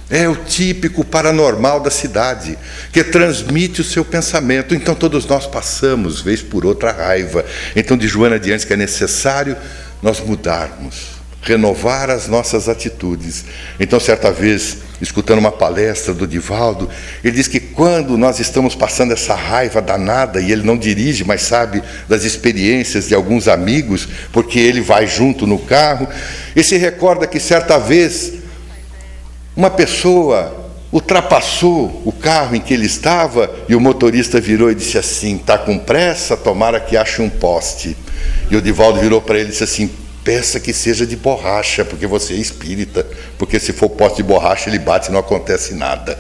É 0.09 0.29
o 0.29 0.35
típico 0.35 1.05
paranormal 1.05 1.79
da 1.79 1.91
cidade, 1.91 2.59
que 2.93 3.05
transmite 3.05 3.81
o 3.81 3.85
seu 3.85 4.05
pensamento. 4.05 4.75
Então 4.75 4.93
todos 4.93 5.25
nós 5.25 5.47
passamos, 5.47 6.21
vez 6.21 6.43
por 6.43 6.67
outra, 6.67 6.91
raiva. 6.91 7.45
Então, 7.77 7.97
de 7.97 8.09
Joana 8.09 8.37
diante, 8.39 8.67
que 8.67 8.73
é 8.73 8.77
necessário 8.77 9.57
nós 10.03 10.19
mudarmos, 10.19 11.20
renovar 11.43 12.11
as 12.11 12.29
nossas 12.29 12.69
atitudes. 12.69 13.45
Então, 13.79 13.99
certa 13.99 14.31
vez, 14.31 14.79
escutando 15.01 15.39
uma 15.39 15.53
palestra 15.53 16.13
do 16.13 16.27
Divaldo, 16.27 16.89
ele 17.25 17.37
diz 17.37 17.49
que 17.49 17.59
quando 17.59 18.19
nós 18.19 18.39
estamos 18.41 18.75
passando 18.75 19.13
essa 19.13 19.35
raiva 19.35 19.81
danada, 19.81 20.41
e 20.41 20.53
ele 20.53 20.63
não 20.63 20.77
dirige, 20.77 21.25
mas 21.25 21.43
sabe 21.43 21.83
das 22.09 22.25
experiências 22.25 23.09
de 23.09 23.15
alguns 23.15 23.49
amigos, 23.49 24.07
porque 24.33 24.59
ele 24.59 24.81
vai 24.81 25.07
junto 25.07 25.47
no 25.47 25.59
carro, 25.59 26.07
e 26.55 26.63
se 26.63 26.77
recorda 26.77 27.27
que 27.27 27.41
certa 27.41 27.79
vez 27.79 28.35
uma 29.57 29.71
pessoa 29.71 30.57
ultrapassou 30.93 32.03
o 32.05 32.13
carro 32.13 32.57
em 32.57 32.61
que 32.61 32.75
ele 32.75 32.87
estava 32.87 33.51
e 33.69 33.75
o 33.75 33.81
motorista 33.81 34.41
virou 34.41 34.71
e 34.71 34.75
disse 34.75 34.99
assim: 34.99 35.39
"Tá 35.39 35.57
com 35.57 35.79
pressa? 35.79 36.37
Tomara 36.37 36.81
que 36.81 36.97
ache 36.97 37.23
um 37.23 37.31
poste". 37.31 37.97
E 38.51 38.57
o 38.57 38.63
Divaldo 38.63 39.01
virou 39.01 39.21
para 39.21 39.39
ele 39.39 39.49
e 39.49 39.51
disse 39.53 39.65
assim: 39.65 39.91
"Peça 40.25 40.61
que 40.61 40.73
seja 40.73 41.07
de 41.07 41.17
borracha, 41.17 41.85
porque 41.85 42.07
você 42.07 42.35
é 42.35 42.37
espírita, 42.37 43.07
porque 43.39 43.59
se 43.59 43.73
for 43.73 43.89
poste 43.91 44.19
de 44.19 44.23
borracha 44.23 44.69
ele 44.69 44.79
bate 44.79 45.09
e 45.09 45.13
não 45.13 45.21
acontece 45.21 45.75
nada". 45.75 46.19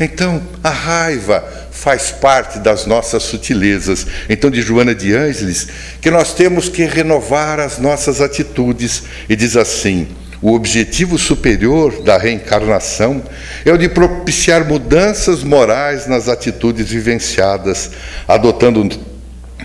Então, 0.00 0.42
a 0.64 0.70
raiva 0.70 1.44
faz 1.70 2.10
parte 2.10 2.58
das 2.58 2.86
nossas 2.86 3.22
sutilezas. 3.22 4.06
Então, 4.28 4.50
de 4.50 4.62
Joana 4.62 4.94
de 4.94 5.14
Ângeles, 5.14 5.68
que 6.00 6.10
nós 6.10 6.34
temos 6.34 6.68
que 6.68 6.84
renovar 6.84 7.60
as 7.60 7.78
nossas 7.78 8.20
atitudes. 8.20 9.02
E 9.28 9.36
diz 9.36 9.56
assim: 9.56 10.08
o 10.42 10.54
objetivo 10.54 11.16
superior 11.18 12.02
da 12.02 12.18
reencarnação 12.18 13.22
é 13.64 13.72
o 13.72 13.78
de 13.78 13.88
propiciar 13.88 14.66
mudanças 14.66 15.44
morais 15.44 16.08
nas 16.08 16.28
atitudes 16.28 16.88
vivenciadas, 16.88 17.92
adotando 18.26 18.90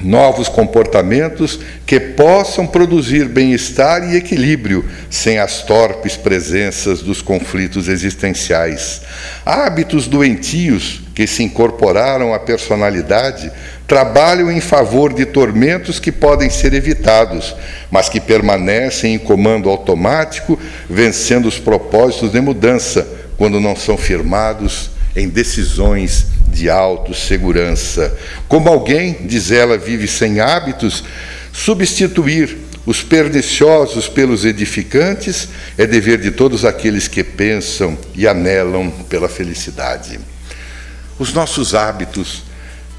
novos 0.02 0.48
comportamentos 0.50 1.60
que 1.86 2.00
possam 2.00 2.68
produzir 2.68 3.28
bem-estar 3.28 4.04
e 4.04 4.16
equilíbrio 4.16 4.86
sem 5.10 5.40
as 5.40 5.64
torpes 5.64 6.16
presenças 6.16 7.02
dos 7.02 7.22
conflitos 7.22 7.88
existenciais. 7.88 9.02
Hábitos 9.46 10.08
doentios 10.08 11.02
que 11.16 11.26
se 11.26 11.44
incorporaram 11.44 12.34
à 12.34 12.40
personalidade 12.40 13.52
trabalham 13.88 14.52
em 14.52 14.60
favor 14.60 15.14
de 15.14 15.26
tormentos 15.26 16.00
que 16.00 16.12
podem 16.12 16.50
ser 16.50 16.74
evitados, 16.74 17.56
mas 17.90 18.10
que 18.10 18.20
permanecem 18.20 19.16
em 19.16 19.18
comando 19.18 19.70
automático, 19.70 20.60
vencendo 20.90 21.48
os 21.48 21.58
propósitos 21.58 22.32
de 22.32 22.42
mudança, 22.42 23.08
quando 23.38 23.60
não 23.60 23.76
são 23.76 23.98
firmados 23.98 24.92
em 25.16 25.30
decisões 25.30 26.37
de 26.58 26.70
autossegurança. 26.70 28.18
Como 28.48 28.68
alguém, 28.68 29.28
diz 29.28 29.52
ela, 29.52 29.78
vive 29.78 30.08
sem 30.08 30.40
hábitos, 30.40 31.04
substituir 31.54 32.58
os 32.86 33.04
perniciosos 33.04 34.08
pelos 34.08 34.44
edificantes 34.44 35.50
é 35.78 35.86
dever 35.86 36.20
de 36.20 36.32
todos 36.32 36.66
aqueles 36.66 37.08
que 37.08 37.24
pensam 37.24 37.98
e 38.16 38.28
anelam 38.28 38.90
pela 39.10 39.30
felicidade. 39.30 40.20
Os 41.20 41.34
nossos 41.34 41.76
hábitos 41.76 42.48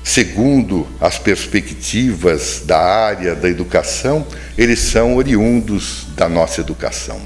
segundo 0.05 0.87
as 1.01 1.18
perspectivas 1.18 2.62
da 2.64 2.79
área 2.79 3.35
da 3.35 3.47
educação, 3.47 4.27
eles 4.57 4.79
são 4.79 5.16
oriundos 5.16 6.07
da 6.16 6.29
nossa 6.29 6.62
educação. 6.62 7.21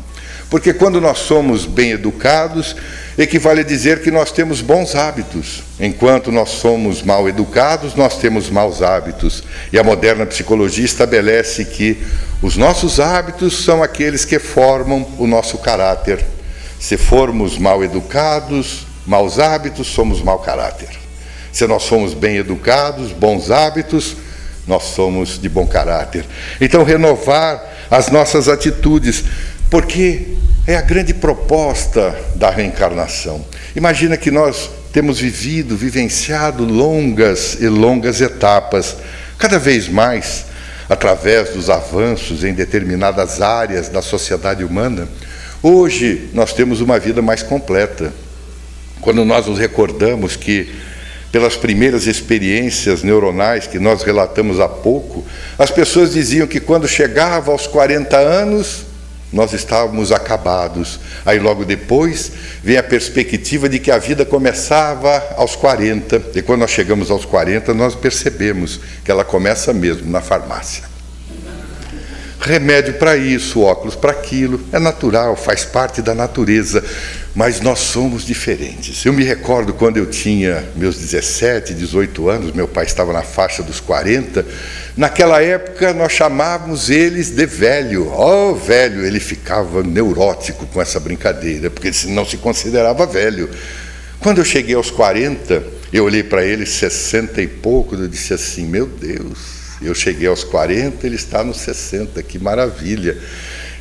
Porque 0.53 0.75
quando 0.75 1.01
nós 1.01 1.21
somos 1.21 1.65
bem 1.65 1.93
educados, 1.93 2.77
equivale 3.17 3.61
a 3.61 3.65
dizer 3.65 4.03
que 4.03 4.11
nós 4.11 4.31
temos 4.31 4.61
bons 4.61 4.95
hábitos. 4.95 5.62
Enquanto 5.81 6.31
nós 6.31 6.51
somos 6.51 7.03
mal 7.03 7.27
educados, 7.27 7.95
nós 7.95 8.19
temos 8.19 8.51
maus 8.51 8.83
hábitos. 8.83 9.43
E 9.73 9.79
a 9.79 9.83
moderna 9.83 10.27
psicologia 10.27 10.85
estabelece 10.85 11.65
que 11.65 11.97
os 12.43 12.59
nossos 12.59 13.01
hábitos 13.01 13.65
são 13.65 13.83
aqueles 13.83 14.27
que 14.27 14.38
formam 14.38 15.09
o 15.19 15.27
nosso 15.27 15.57
caráter. 15.57 16.23
Se 16.79 16.99
formos 16.99 17.57
mal 17.57 17.83
educados, 17.83 18.87
maus 19.07 19.38
hábitos, 19.38 19.87
somos 19.87 20.21
mau 20.21 20.41
caráter. 20.41 20.91
Se 21.51 21.67
nós 21.67 21.85
somos 21.85 22.12
bem 22.12 22.37
educados, 22.37 23.11
bons 23.11 23.51
hábitos, 23.51 24.19
nós 24.67 24.83
somos 24.83 25.41
de 25.41 25.49
bom 25.49 25.67
caráter. 25.67 26.27
Então, 26.61 26.85
renovar 26.85 27.73
as 27.91 28.11
nossas 28.11 28.49
atitudes, 28.51 29.25
porque 29.72 30.26
é 30.66 30.76
a 30.76 30.82
grande 30.82 31.14
proposta 31.14 32.14
da 32.35 32.50
reencarnação. 32.50 33.42
Imagina 33.74 34.18
que 34.18 34.30
nós 34.30 34.68
temos 34.92 35.18
vivido, 35.18 35.74
vivenciado 35.78 36.62
longas 36.62 37.56
e 37.58 37.66
longas 37.68 38.20
etapas, 38.20 38.94
cada 39.38 39.58
vez 39.58 39.88
mais, 39.88 40.44
através 40.90 41.54
dos 41.54 41.70
avanços 41.70 42.44
em 42.44 42.52
determinadas 42.52 43.40
áreas 43.40 43.88
da 43.88 44.02
sociedade 44.02 44.62
humana. 44.62 45.08
Hoje 45.62 46.28
nós 46.35 46.52
temos 46.52 46.82
uma 46.82 46.98
vida 46.98 47.22
mais 47.22 47.42
completa. 47.42 48.12
Quando 49.00 49.24
nós 49.24 49.46
nos 49.46 49.58
recordamos 49.58 50.37
que 50.37 50.70
pelas 51.32 51.56
primeiras 51.56 52.06
experiências 52.06 53.02
neuronais 53.02 53.66
que 53.66 53.78
nós 53.78 54.02
relatamos 54.02 54.61
há 54.61 54.68
pouco, 54.68 55.24
as 55.58 55.70
pessoas 55.70 56.12
diziam 56.12 56.46
que 56.46 56.61
quando 56.61 56.87
chegava 56.87 57.50
aos 57.50 57.66
40 57.66 58.18
anos, 58.18 58.91
nós 59.33 59.53
estávamos 59.53 60.12
acabados. 60.12 61.01
Aí 61.25 61.38
logo 61.38 61.64
depois 61.64 62.33
vem 62.62 62.77
a 62.77 62.83
perspectiva 62.83 63.68
de 63.68 63.79
que 63.79 63.90
a 63.90 63.99
vida 63.99 64.25
começava 64.25 65.35
aos 65.37 65.57
40. 65.57 66.23
E 66.35 66.42
quando 66.42 66.61
nós 66.61 66.71
chegamos 66.71 67.11
aos 67.11 67.25
40, 67.25 67.73
nós 67.73 67.95
percebemos 67.95 68.81
que 69.05 69.11
ela 69.11 69.25
começa 69.25 69.73
mesmo 69.73 70.11
na 70.11 70.21
farmácia. 70.21 70.85
Remédio 72.40 72.95
para 72.95 73.16
isso, 73.16 73.61
óculos 73.61 73.95
para 73.95 74.11
aquilo, 74.11 74.61
é 74.73 74.79
natural, 74.81 75.37
faz 75.37 75.64
parte 75.64 76.03
da 76.03 76.12
natureza 76.12 76.83
mas 77.35 77.61
nós 77.61 77.79
somos 77.79 78.27
diferentes. 78.27 79.05
Eu 79.05 79.12
me 79.12 79.25
recordo 79.25 79.73
quando 79.73 79.97
eu 79.97 80.07
tinha 80.07 80.64
meus 80.77 80.97
17, 80.99 81.73
18 81.73 82.29
anos, 82.29 82.53
meu 82.53 82.68
pai 82.68 82.85
estava 82.85 83.12
na 83.12 83.23
faixa 83.23 83.62
dos 83.62 83.81
40, 83.81 84.45
naquela 84.97 85.42
época 85.42 85.95
nós 85.95 86.12
chamávamos 86.12 86.90
eles 86.90 87.31
de 87.31 87.47
velho. 87.47 88.12
Oh, 88.12 88.55
velho, 88.55 89.05
ele 89.05 89.18
ficava 89.18 89.83
neurótico 89.83 90.66
com 90.66 90.83
essa 90.83 91.01
brincadeira, 91.01 91.71
porque 91.71 91.88
ele 91.88 92.12
não 92.12 92.27
se 92.27 92.37
considerava 92.37 93.07
velho. 93.07 93.49
Quando 94.21 94.38
eu 94.38 94.45
cheguei 94.45 94.75
aos 94.75 94.90
40, 94.90 95.62
eu 95.92 96.05
olhei 96.05 96.23
para 96.23 96.45
ele, 96.45 96.66
60 96.66 97.40
e 97.40 97.49
pouco, 97.49 97.95
eu 97.95 98.09
disse 98.09 98.35
assim: 98.35 98.66
Meu 98.66 98.87
Deus, 98.87 99.38
eu 99.81 99.95
cheguei 99.95 100.29
aos 100.29 100.45
40, 100.45 101.07
ele 101.07 101.16
está 101.16 101.42
nos 101.42 101.57
60, 101.59 102.23
que 102.23 102.38
maravilha. 102.38 103.16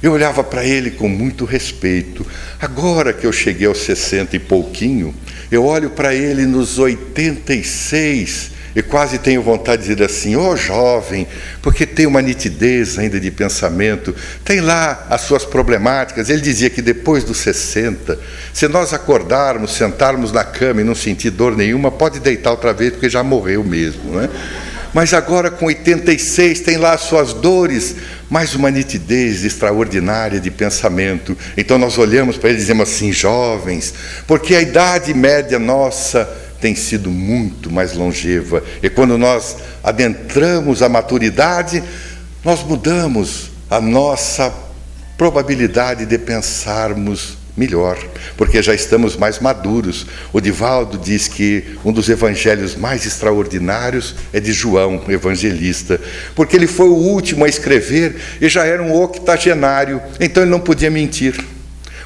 Eu 0.02 0.14
olhava 0.14 0.44
para 0.44 0.66
ele 0.66 0.92
com 0.92 1.08
muito 1.08 1.46
respeito. 1.46 2.26
Agora 2.60 3.14
que 3.14 3.26
eu 3.26 3.32
cheguei 3.32 3.68
aos 3.68 3.80
60 3.80 4.36
e 4.36 4.40
pouquinho, 4.40 5.14
eu 5.52 5.64
olho 5.66 5.92
para 5.92 6.16
ele 6.16 6.46
nos 6.46 6.80
86 6.80 8.52
e 8.76 8.82
quase 8.82 9.20
tenho 9.20 9.42
vontade 9.42 9.84
de 9.84 9.90
dizer 9.90 10.04
assim: 10.06 10.36
ó 10.36 10.52
oh, 10.52 10.56
jovem, 10.56 11.28
porque 11.62 11.86
tem 11.86 12.06
uma 12.06 12.22
nitidez 12.22 12.98
ainda 12.98 13.20
de 13.20 13.30
pensamento, 13.30 14.16
tem 14.44 14.62
lá 14.62 15.08
as 15.10 15.22
suas 15.22 15.46
problemáticas. 15.46 16.30
Ele 16.30 16.42
dizia 16.42 16.70
que 16.70 16.82
depois 16.82 17.24
dos 17.24 17.38
60, 17.38 18.18
se 18.54 18.68
nós 18.68 18.94
acordarmos, 18.94 19.76
sentarmos 19.76 20.32
na 20.32 20.44
cama 20.44 20.82
e 20.82 20.84
não 20.84 20.96
sentir 20.96 21.30
dor 21.32 21.56
nenhuma, 21.56 21.92
pode 21.92 22.20
deitar 22.20 22.52
outra 22.52 22.74
vez, 22.74 22.94
porque 22.94 23.10
já 23.10 23.24
morreu 23.24 23.64
mesmo. 23.64 24.14
Não 24.14 24.22
é? 24.22 24.30
Mas 24.94 25.14
agora 25.14 25.50
com 25.50 25.68
86 25.68 26.60
tem 26.62 26.78
lá 26.78 26.94
as 26.94 27.02
suas 27.02 27.34
dores, 27.34 27.96
mais 28.30 28.54
uma 28.56 28.70
nitidez 28.70 29.46
extraordinária 29.46 30.40
de 30.40 30.52
pensamento. 30.52 31.38
Então 31.56 31.78
nós 31.78 31.98
olhamos 31.98 32.38
para 32.38 32.50
ele 32.50 32.58
e 32.58 32.62
dizemos 32.62 32.90
assim, 32.90 33.12
jovens, 33.12 33.94
porque 34.28 34.54
a 34.54 34.62
idade 34.62 35.14
média 35.14 35.58
nossa 35.58 36.30
tem 36.60 36.76
sido 36.76 37.10
muito 37.10 37.72
mais 37.72 37.94
longeva. 37.94 38.64
E 38.84 38.90
quando 38.90 39.18
nós 39.18 39.58
adentramos 39.84 40.82
a 40.82 40.90
maturidade, 40.90 41.82
nós 42.44 42.64
mudamos 42.64 43.50
a 43.70 43.80
nossa 43.80 44.54
probabilidade 45.18 46.06
de 46.06 46.18
pensarmos 46.18 47.38
melhor, 47.56 47.98
porque 48.38 48.62
já 48.62 48.74
estamos 48.74 49.16
mais 49.16 49.40
maduros. 49.40 50.08
O 50.32 50.40
Divaldo 50.40 50.98
diz 50.98 51.28
que 51.28 51.78
um 51.84 51.92
dos 51.92 52.10
evangelhos 52.10 52.76
mais 52.76 53.06
extraordinários 53.06 54.16
é 54.32 54.40
de 54.40 54.54
João, 54.54 55.04
evangelista, 55.10 56.00
porque 56.36 56.56
ele 56.56 56.68
foi 56.68 56.88
o 56.88 56.96
último 56.96 57.46
a 57.46 57.50
escrever 57.50 58.16
e 58.40 58.48
já 58.48 58.66
era 58.66 58.82
um 58.82 58.94
octogenário, 59.02 60.02
então 60.20 60.44
ele 60.44 60.52
não 60.52 60.60
podia 60.60 60.90
mentir. 60.90 61.44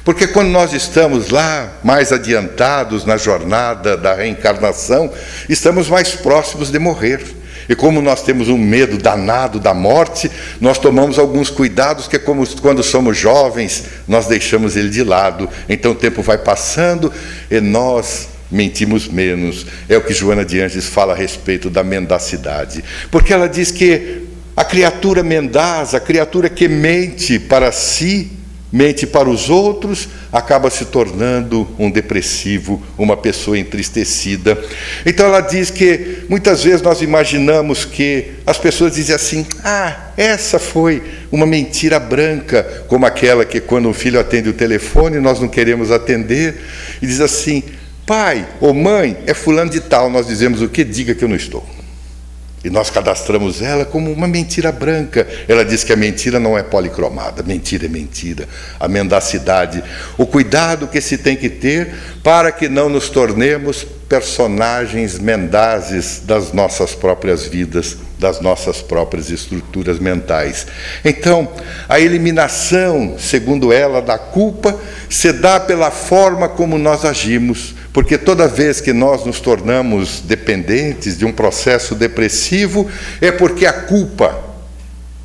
Porque 0.04 0.28
quando 0.28 0.50
nós 0.50 0.72
estamos 0.72 1.30
lá 1.30 1.80
mais 1.82 2.12
adiantados 2.12 3.04
na 3.04 3.16
jornada 3.16 3.96
da 3.96 4.14
reencarnação, 4.14 5.12
estamos 5.48 5.88
mais 5.88 6.12
próximos 6.12 6.70
de 6.70 6.78
morrer. 6.78 7.20
E 7.68 7.74
como 7.74 8.00
nós 8.00 8.22
temos 8.22 8.48
um 8.48 8.58
medo 8.58 8.98
danado 8.98 9.58
da 9.58 9.74
morte, 9.74 10.30
nós 10.60 10.78
tomamos 10.78 11.18
alguns 11.18 11.50
cuidados 11.50 12.06
que, 12.06 12.16
é 12.16 12.18
como 12.18 12.46
quando 12.60 12.82
somos 12.82 13.16
jovens, 13.16 13.84
nós 14.06 14.26
deixamos 14.26 14.76
ele 14.76 14.88
de 14.88 15.02
lado. 15.02 15.48
Então 15.68 15.92
o 15.92 15.94
tempo 15.96 16.22
vai 16.22 16.38
passando 16.38 17.12
e 17.50 17.60
nós 17.60 18.28
mentimos 18.50 19.08
menos. 19.08 19.66
É 19.88 19.96
o 19.96 20.02
que 20.02 20.12
Joana 20.12 20.44
de 20.44 20.60
Anjos 20.60 20.86
fala 20.86 21.12
a 21.12 21.16
respeito 21.16 21.68
da 21.68 21.82
mendacidade. 21.82 22.84
Porque 23.10 23.32
ela 23.32 23.48
diz 23.48 23.70
que 23.70 24.22
a 24.56 24.64
criatura 24.64 25.22
mendaz, 25.22 25.94
a 25.94 26.00
criatura 26.00 26.48
que 26.48 26.68
mente 26.68 27.38
para 27.38 27.70
si, 27.72 28.30
mente 28.72 29.06
para 29.06 29.28
os 29.28 29.48
outros, 29.48 30.08
acaba 30.32 30.70
se 30.70 30.86
tornando 30.86 31.68
um 31.78 31.90
depressivo, 31.90 32.82
uma 32.98 33.16
pessoa 33.16 33.58
entristecida. 33.58 34.58
Então 35.04 35.26
ela 35.26 35.40
diz 35.40 35.70
que 35.70 36.24
muitas 36.28 36.64
vezes 36.64 36.82
nós 36.82 37.00
imaginamos 37.00 37.84
que 37.84 38.32
as 38.46 38.58
pessoas 38.58 38.94
dizem 38.94 39.14
assim: 39.14 39.46
ah, 39.64 40.10
essa 40.16 40.58
foi 40.58 41.02
uma 41.30 41.46
mentira 41.46 41.98
branca, 41.98 42.84
como 42.88 43.06
aquela 43.06 43.44
que 43.44 43.60
quando 43.60 43.88
um 43.88 43.94
filho 43.94 44.18
atende 44.18 44.48
o 44.48 44.54
telefone 44.54 45.20
nós 45.20 45.40
não 45.40 45.48
queremos 45.48 45.90
atender, 45.90 46.56
e 47.00 47.06
diz 47.06 47.20
assim: 47.20 47.62
pai 48.04 48.46
ou 48.60 48.74
mãe, 48.74 49.16
é 49.26 49.34
fulano 49.34 49.70
de 49.70 49.80
tal, 49.80 50.10
nós 50.10 50.26
dizemos 50.26 50.60
o 50.60 50.68
que? 50.68 50.84
Diga 50.84 51.14
que 51.14 51.24
eu 51.24 51.28
não 51.28 51.36
estou. 51.36 51.75
E 52.64 52.70
nós 52.70 52.90
cadastramos 52.90 53.62
ela 53.62 53.84
como 53.84 54.10
uma 54.10 54.26
mentira 54.26 54.72
branca. 54.72 55.26
Ela 55.46 55.64
diz 55.64 55.84
que 55.84 55.92
a 55.92 55.96
mentira 55.96 56.40
não 56.40 56.58
é 56.58 56.62
policromada, 56.62 57.42
mentira 57.42 57.86
é 57.86 57.88
mentira. 57.88 58.48
A 58.80 58.88
mendacidade, 58.88 59.84
o 60.18 60.26
cuidado 60.26 60.88
que 60.88 61.00
se 61.00 61.18
tem 61.18 61.36
que 61.36 61.48
ter 61.48 61.94
para 62.24 62.50
que 62.50 62.68
não 62.68 62.88
nos 62.88 63.08
tornemos 63.08 63.86
personagens 64.08 65.18
mendazes 65.18 66.22
das 66.24 66.52
nossas 66.52 66.94
próprias 66.94 67.44
vidas, 67.44 67.96
das 68.18 68.40
nossas 68.40 68.80
próprias 68.80 69.30
estruturas 69.30 69.98
mentais. 69.98 70.66
Então, 71.04 71.48
a 71.88 72.00
eliminação, 72.00 73.16
segundo 73.18 73.72
ela, 73.72 74.00
da 74.00 74.18
culpa 74.18 74.78
se 75.08 75.32
dá 75.32 75.60
pela 75.60 75.90
forma 75.90 76.48
como 76.48 76.78
nós 76.78 77.04
agimos 77.04 77.74
porque 77.96 78.18
toda 78.18 78.46
vez 78.46 78.78
que 78.78 78.92
nós 78.92 79.24
nos 79.24 79.40
tornamos 79.40 80.20
dependentes 80.20 81.16
de 81.16 81.24
um 81.24 81.32
processo 81.32 81.94
depressivo, 81.94 82.86
é 83.22 83.32
porque 83.32 83.64
a 83.64 83.72
culpa 83.72 84.38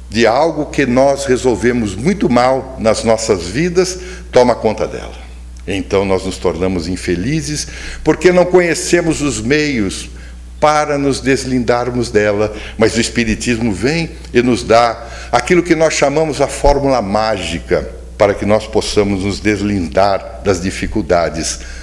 de 0.10 0.26
algo 0.26 0.68
que 0.68 0.86
nós 0.86 1.26
resolvemos 1.26 1.98
muito 1.98 2.30
mal 2.30 2.78
nas 2.80 3.04
nossas 3.04 3.46
vidas 3.46 4.00
toma 4.32 4.56
conta 4.56 4.88
dela. 4.88 5.20
Então 5.68 6.06
nós 6.06 6.24
nos 6.24 6.38
tornamos 6.38 6.88
infelizes 6.88 7.68
porque 8.06 8.32
não 8.32 8.46
conhecemos 8.46 9.22
os 9.22 9.42
meios 9.42 10.10
para 10.58 10.98
nos 10.98 11.20
deslindarmos 11.20 12.10
dela, 12.10 12.56
mas 12.78 12.96
o 12.96 13.02
Espiritismo 13.02 13.74
vem 13.74 14.12
e 14.34 14.42
nos 14.42 14.64
dá 14.64 15.10
aquilo 15.30 15.62
que 15.62 15.76
nós 15.76 15.94
chamamos 15.94 16.40
a 16.40 16.48
fórmula 16.48 17.02
mágica 17.02 17.86
para 18.18 18.34
que 18.34 18.46
nós 18.46 18.66
possamos 18.66 19.26
nos 19.26 19.42
deslindar 19.42 20.40
das 20.46 20.62
dificuldades 20.62 21.81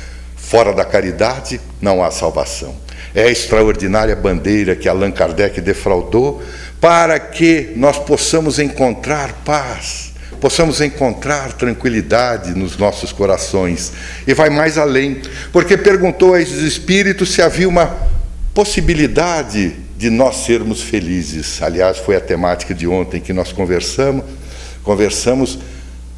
Fora 0.48 0.72
da 0.72 0.82
caridade 0.82 1.61
não 1.78 2.02
há 2.02 2.11
salvação. 2.11 2.74
É 3.14 3.24
a 3.24 3.30
extraordinária 3.30 4.16
bandeira 4.16 4.74
que 4.74 4.88
Allan 4.88 5.11
Kardec 5.11 5.61
defraudou 5.61 6.42
para 6.80 7.20
que 7.20 7.74
nós 7.76 7.98
possamos 7.98 8.58
encontrar 8.58 9.42
paz, 9.44 10.14
possamos 10.40 10.80
encontrar 10.80 11.52
tranquilidade 11.52 12.54
nos 12.54 12.78
nossos 12.78 13.12
corações. 13.12 13.92
E 14.26 14.32
vai 14.32 14.48
mais 14.48 14.78
além, 14.78 15.20
porque 15.52 15.76
perguntou 15.76 16.32
a 16.32 16.40
esses 16.40 16.62
espíritos 16.62 17.34
se 17.34 17.42
havia 17.42 17.68
uma 17.68 17.94
possibilidade 18.54 19.76
de 19.98 20.08
nós 20.08 20.46
sermos 20.46 20.80
felizes. 20.80 21.61
Aliás, 21.61 21.98
foi 21.98 22.16
a 22.16 22.20
temática 22.22 22.74
de 22.74 22.87
ontem 22.87 23.20
que 23.20 23.34
nós 23.34 23.52
conversamos, 23.52 24.24
conversamos 24.82 25.58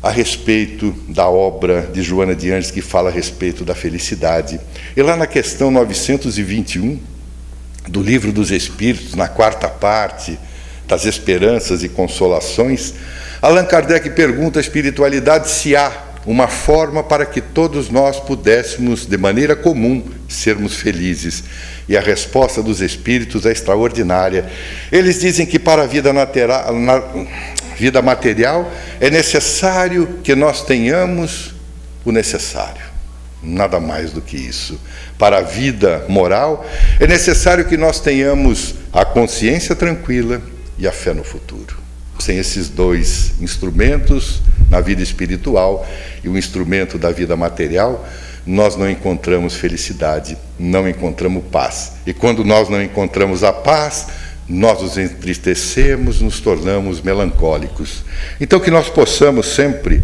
a 0.02 0.10
respeito 0.10 0.94
da 1.08 1.28
obra 1.28 1.82
de 1.92 2.02
Joana 2.02 2.34
de 2.34 2.50
Anjos, 2.50 2.70
que 2.70 2.80
fala 2.80 3.10
a 3.10 3.12
respeito 3.12 3.64
da 3.64 3.74
felicidade. 3.74 4.58
E 4.96 5.02
lá 5.02 5.16
na 5.16 5.26
questão 5.26 5.70
921 5.70 6.98
do 7.86 8.02
Livro 8.02 8.32
dos 8.32 8.50
Espíritos, 8.50 9.14
na 9.14 9.28
quarta 9.28 9.68
parte 9.68 10.38
das 10.86 11.04
Esperanças 11.04 11.82
e 11.82 11.88
Consolações, 11.88 12.94
Allan 13.42 13.64
Kardec 13.64 14.10
pergunta 14.10 14.58
à 14.58 14.62
espiritualidade 14.62 15.50
se 15.50 15.76
há 15.76 16.10
uma 16.26 16.48
forma 16.48 17.02
para 17.02 17.24
que 17.24 17.40
todos 17.40 17.88
nós 17.88 18.20
pudéssemos, 18.20 19.06
de 19.06 19.16
maneira 19.16 19.56
comum, 19.56 20.04
sermos 20.28 20.76
felizes. 20.76 21.44
E 21.88 21.96
a 21.96 22.00
resposta 22.00 22.62
dos 22.62 22.80
espíritos 22.80 23.46
é 23.46 23.52
extraordinária. 23.52 24.50
Eles 24.92 25.20
dizem 25.20 25.46
que 25.46 25.58
para 25.58 25.82
a 25.82 25.86
vida 25.86 26.12
natural, 26.12 26.74
vida 27.80 28.02
material, 28.02 28.70
é 29.00 29.08
necessário 29.08 30.18
que 30.22 30.34
nós 30.34 30.62
tenhamos 30.62 31.54
o 32.04 32.12
necessário. 32.12 32.82
Nada 33.42 33.80
mais 33.80 34.12
do 34.12 34.20
que 34.20 34.36
isso. 34.36 34.78
Para 35.18 35.38
a 35.38 35.40
vida 35.40 36.04
moral, 36.06 36.66
é 37.00 37.06
necessário 37.06 37.64
que 37.64 37.78
nós 37.78 37.98
tenhamos 37.98 38.74
a 38.92 39.02
consciência 39.02 39.74
tranquila 39.74 40.42
e 40.78 40.86
a 40.86 40.92
fé 40.92 41.14
no 41.14 41.24
futuro. 41.24 41.78
Sem 42.18 42.36
esses 42.36 42.68
dois 42.68 43.32
instrumentos 43.40 44.42
na 44.68 44.82
vida 44.82 45.02
espiritual 45.02 45.88
e 46.22 46.28
o 46.28 46.36
instrumento 46.36 46.98
da 46.98 47.10
vida 47.10 47.34
material, 47.34 48.06
nós 48.44 48.76
não 48.76 48.90
encontramos 48.90 49.54
felicidade, 49.54 50.36
não 50.58 50.86
encontramos 50.86 51.44
paz. 51.50 51.92
E 52.06 52.12
quando 52.12 52.44
nós 52.44 52.68
não 52.68 52.82
encontramos 52.82 53.42
a 53.42 53.54
paz, 53.54 54.08
nós 54.50 54.82
nos 54.82 54.98
entristecemos, 54.98 56.20
nos 56.20 56.40
tornamos 56.40 57.00
melancólicos. 57.00 58.04
Então, 58.40 58.58
que 58.58 58.70
nós 58.70 58.88
possamos 58.88 59.46
sempre 59.46 60.02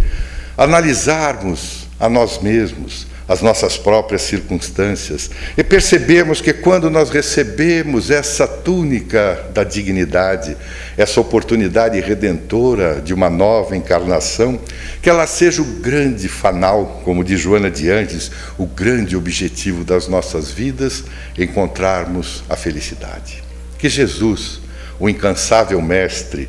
analisarmos 0.56 1.88
a 1.98 2.09
nós 2.09 2.40
mesmos, 2.40 3.09
as 3.28 3.42
nossas 3.42 3.76
próprias 3.76 4.22
circunstâncias 4.22 5.32
e 5.59 5.64
percebermos 5.64 6.40
que 6.40 6.52
quando 6.52 6.88
nós 6.88 7.11
recebemos 7.11 8.09
essa 8.09 8.46
túnica 8.46 9.46
da 9.52 9.64
dignidade, 9.64 10.56
essa 10.96 11.20
oportunidade 11.20 12.00
redentora 12.00 13.00
de 13.00 13.12
uma 13.12 13.28
nova 13.28 13.76
encarnação, 13.76 14.61
que 15.02 15.11
ela 15.11 15.26
seja 15.26 15.61
o 15.61 15.80
grande 15.80 16.28
fanal, 16.28 17.02
como 17.04 17.24
diz 17.24 17.40
Joana 17.40 17.68
de 17.68 17.90
Andes, 17.90 18.30
o 18.56 18.64
grande 18.64 19.16
objetivo 19.16 19.82
das 19.82 20.06
nossas 20.06 20.52
vidas, 20.52 21.02
encontrarmos 21.37 22.44
a 22.48 22.54
felicidade. 22.54 23.45
Que 23.78 23.88
Jesus, 23.88 24.60
o 24.98 25.08
incansável 25.08 25.80
Mestre, 25.80 26.48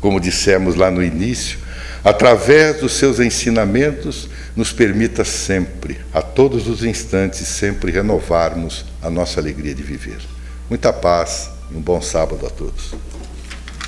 como 0.00 0.20
dissemos 0.20 0.74
lá 0.74 0.90
no 0.90 1.02
início, 1.02 1.58
através 2.04 2.80
dos 2.80 2.92
seus 2.92 3.18
ensinamentos, 3.20 4.28
nos 4.54 4.72
permita 4.72 5.24
sempre, 5.24 5.98
a 6.12 6.22
todos 6.22 6.68
os 6.68 6.84
instantes, 6.84 7.46
sempre 7.46 7.92
renovarmos 7.92 8.84
a 9.02 9.10
nossa 9.10 9.40
alegria 9.40 9.74
de 9.74 9.82
viver. 9.82 10.18
Muita 10.68 10.92
paz 10.92 11.50
e 11.70 11.76
um 11.76 11.80
bom 11.80 12.00
sábado 12.00 12.46
a 12.46 12.50
todos. 12.50 13.07